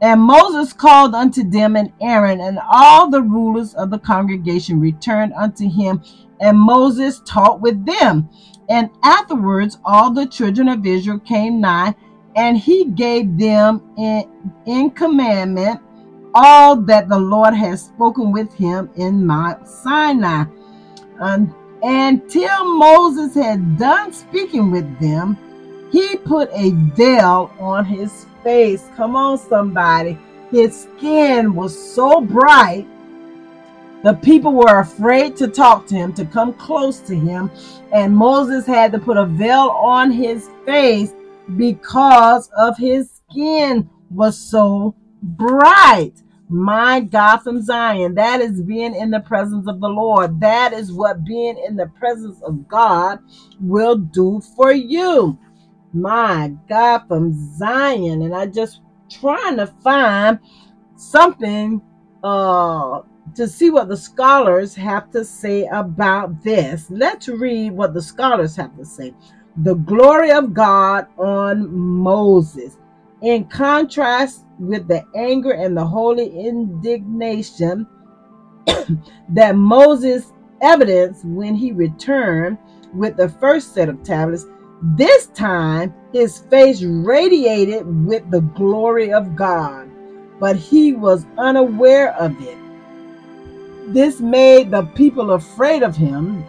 [0.00, 5.32] And Moses called unto them, and Aaron and all the rulers of the congregation returned
[5.32, 6.02] unto him,
[6.40, 8.28] and Moses talked with them.
[8.68, 11.94] And afterwards, all the children of Israel came nigh,
[12.36, 14.24] and he gave them in,
[14.66, 15.80] in commandment
[16.34, 20.44] all that the Lord had spoken with him in Mount Sinai.
[21.20, 25.38] Um, until Moses had done speaking with them,
[25.92, 28.88] he put a veil on his face.
[28.96, 30.18] Come on, somebody.
[30.50, 32.86] His skin was so bright
[34.04, 37.50] the people were afraid to talk to him, to come close to him,
[37.90, 41.14] and Moses had to put a veil on his face
[41.56, 46.12] because of his skin was so bright.
[46.50, 50.38] My God from Zion, that is being in the presence of the Lord.
[50.38, 53.20] That is what being in the presence of God
[53.58, 55.38] will do for you.
[55.94, 58.20] My God from Zion.
[58.20, 60.38] And I just trying to find
[60.96, 61.80] something
[62.22, 63.00] uh
[63.34, 66.86] to see what the scholars have to say about this.
[66.90, 69.14] Let's read what the scholars have to say.
[69.56, 72.78] The glory of God on Moses.
[73.22, 77.86] In contrast with the anger and the holy indignation
[79.30, 82.58] that Moses evidenced when he returned
[82.94, 84.46] with the first set of tablets,
[84.96, 89.90] this time his face radiated with the glory of God,
[90.38, 92.58] but he was unaware of it.
[93.88, 96.44] This made the people afraid of him,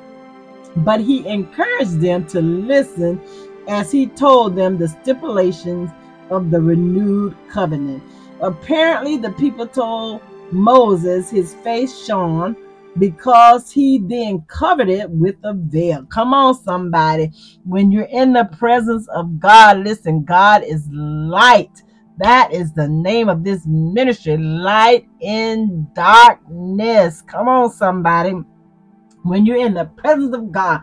[0.78, 3.22] but he encouraged them to listen
[3.68, 5.92] as he told them the stipulations
[6.30, 8.04] of the renewed covenant.
[8.42, 10.22] Apparently, the people told
[10.52, 12.56] Moses his face shone
[12.98, 16.06] because he then covered it with a veil.
[16.06, 17.32] Come on, somebody.
[17.66, 21.84] When you're in the presence of God, listen, God is light.
[22.18, 27.22] That is the name of this ministry, Light in Darkness.
[27.22, 28.34] Come on, somebody.
[29.24, 30.82] When you're in the presence of God,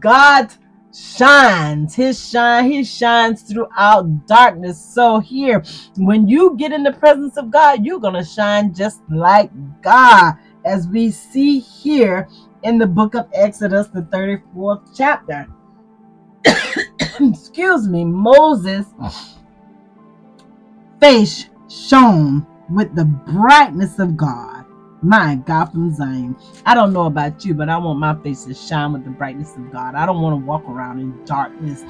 [0.00, 0.52] God
[0.94, 1.94] shines.
[1.94, 4.78] His shine, he shines throughout darkness.
[4.78, 5.64] So here,
[5.96, 9.50] when you get in the presence of God, you're going to shine just like
[9.82, 10.34] God,
[10.66, 12.28] as we see here
[12.62, 15.46] in the book of Exodus, the 34th chapter.
[17.20, 18.86] Excuse me, Moses
[21.00, 24.64] face shone with the brightness of God.
[25.02, 26.34] My God from Zion.
[26.64, 29.54] I don't know about you, but I want my face to shine with the brightness
[29.54, 29.94] of God.
[29.94, 31.84] I don't want to walk around in darkness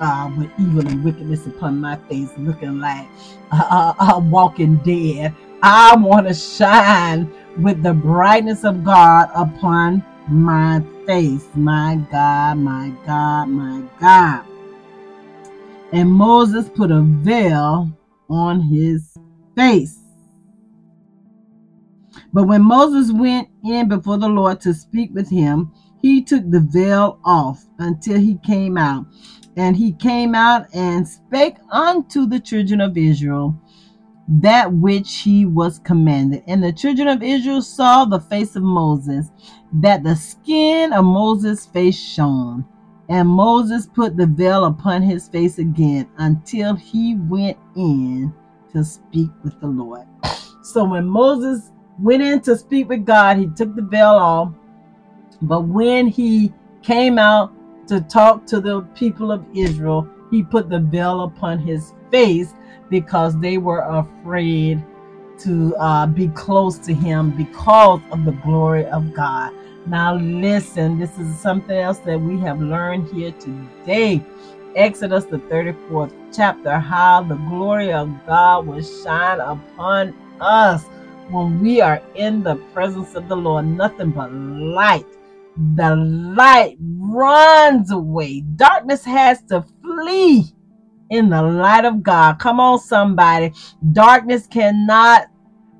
[0.00, 3.06] uh, with evil and wickedness upon my face, looking like
[3.52, 5.34] uh, uh, walking dead.
[5.62, 11.48] I want to shine with the brightness of God upon my face.
[11.54, 14.44] My God, my God, my God.
[15.92, 17.90] And Moses put a veil
[18.28, 19.16] on his
[19.56, 19.98] face.
[22.32, 25.72] But when Moses went in before the Lord to speak with him,
[26.02, 29.06] he took the veil off until he came out.
[29.56, 33.56] And he came out and spake unto the children of Israel
[34.26, 36.42] that which he was commanded.
[36.46, 39.28] And the children of Israel saw the face of Moses,
[39.72, 42.64] that the skin of Moses' face shone.
[43.08, 48.32] And Moses put the veil upon his face again until he went in
[48.72, 50.06] to speak with the Lord.
[50.62, 54.52] So when Moses went in to speak with God, he took the veil off.
[55.42, 56.52] But when he
[56.82, 57.52] came out
[57.88, 62.54] to talk to the people of Israel, he put the veil upon his face
[62.88, 64.82] because they were afraid
[65.40, 69.52] to uh, be close to him because of the glory of God.
[69.86, 74.24] Now, listen, this is something else that we have learned here today.
[74.74, 80.84] Exodus, the 34th chapter, how the glory of God will shine upon us
[81.28, 83.66] when we are in the presence of the Lord.
[83.66, 85.06] Nothing but light.
[85.76, 90.46] The light runs away, darkness has to flee
[91.10, 92.38] in the light of God.
[92.40, 93.52] Come on, somebody.
[93.92, 95.28] Darkness cannot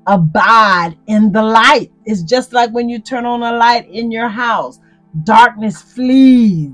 [0.07, 1.91] abide in the light.
[2.05, 4.79] It's just like when you turn on a light in your house,
[5.23, 6.73] darkness flees.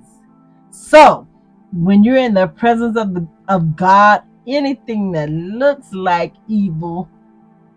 [0.72, 1.28] So,
[1.74, 7.10] when you're in the presence of the of God, anything that looks like evil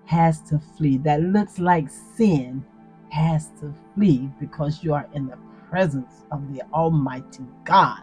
[0.06, 0.98] has to flee.
[0.98, 2.64] That looks like sin
[3.10, 5.38] has to flee because you are in the
[5.70, 8.00] presence of the Almighty God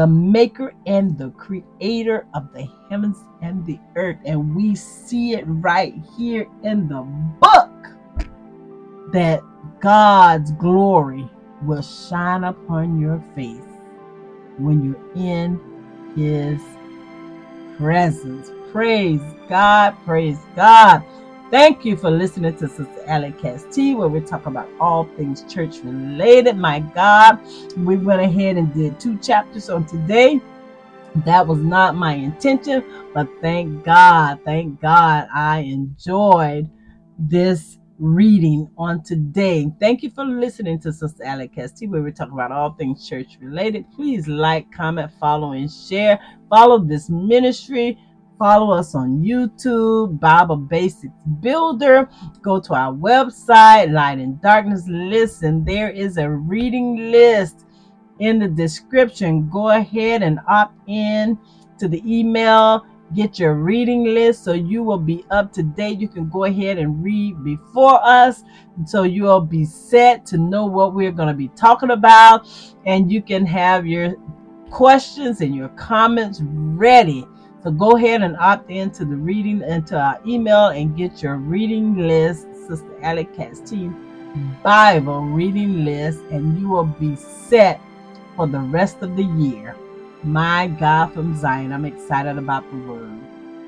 [0.00, 4.16] the maker and the creator of the heavens and the earth.
[4.24, 7.02] And we see it right here in the
[7.38, 7.70] book
[9.12, 9.42] that
[9.78, 11.28] God's glory
[11.60, 13.60] will shine upon your face
[14.56, 15.60] when you're in
[16.16, 16.62] his
[17.76, 18.50] presence.
[18.72, 19.20] Praise
[19.50, 21.04] God, praise God.
[21.50, 23.34] Thank you for listening to Sister Allie
[23.72, 26.56] T, where we talk about all things church related.
[26.56, 27.40] My God,
[27.76, 30.40] we went ahead and did two chapters on today.
[31.24, 36.70] That was not my intention, but thank God, thank God I enjoyed
[37.18, 39.72] this reading on today.
[39.80, 43.38] Thank you for listening to Sister Allie T, where we talk about all things church
[43.40, 43.86] related.
[43.92, 46.20] Please like, comment, follow, and share.
[46.48, 47.98] Follow this ministry
[48.40, 52.08] Follow us on YouTube, Bible Basics Builder.
[52.40, 55.62] Go to our website, Light and Darkness Listen.
[55.62, 57.66] There is a reading list
[58.18, 59.50] in the description.
[59.50, 61.38] Go ahead and opt in
[61.78, 62.86] to the email.
[63.14, 66.00] Get your reading list so you will be up to date.
[66.00, 68.42] You can go ahead and read before us
[68.86, 72.48] so you will be set to know what we're going to be talking about.
[72.86, 74.14] And you can have your
[74.70, 77.26] questions and your comments ready
[77.62, 81.96] so go ahead and opt into the reading into our email and get your reading
[81.96, 84.06] list, Sister Katz Team
[84.62, 87.80] Bible reading list, and you will be set
[88.36, 89.74] for the rest of the year.
[90.22, 93.18] My God from Zion, I'm excited about the word.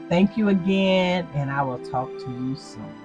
[0.09, 3.02] Thank you again, and I will talk to you soon.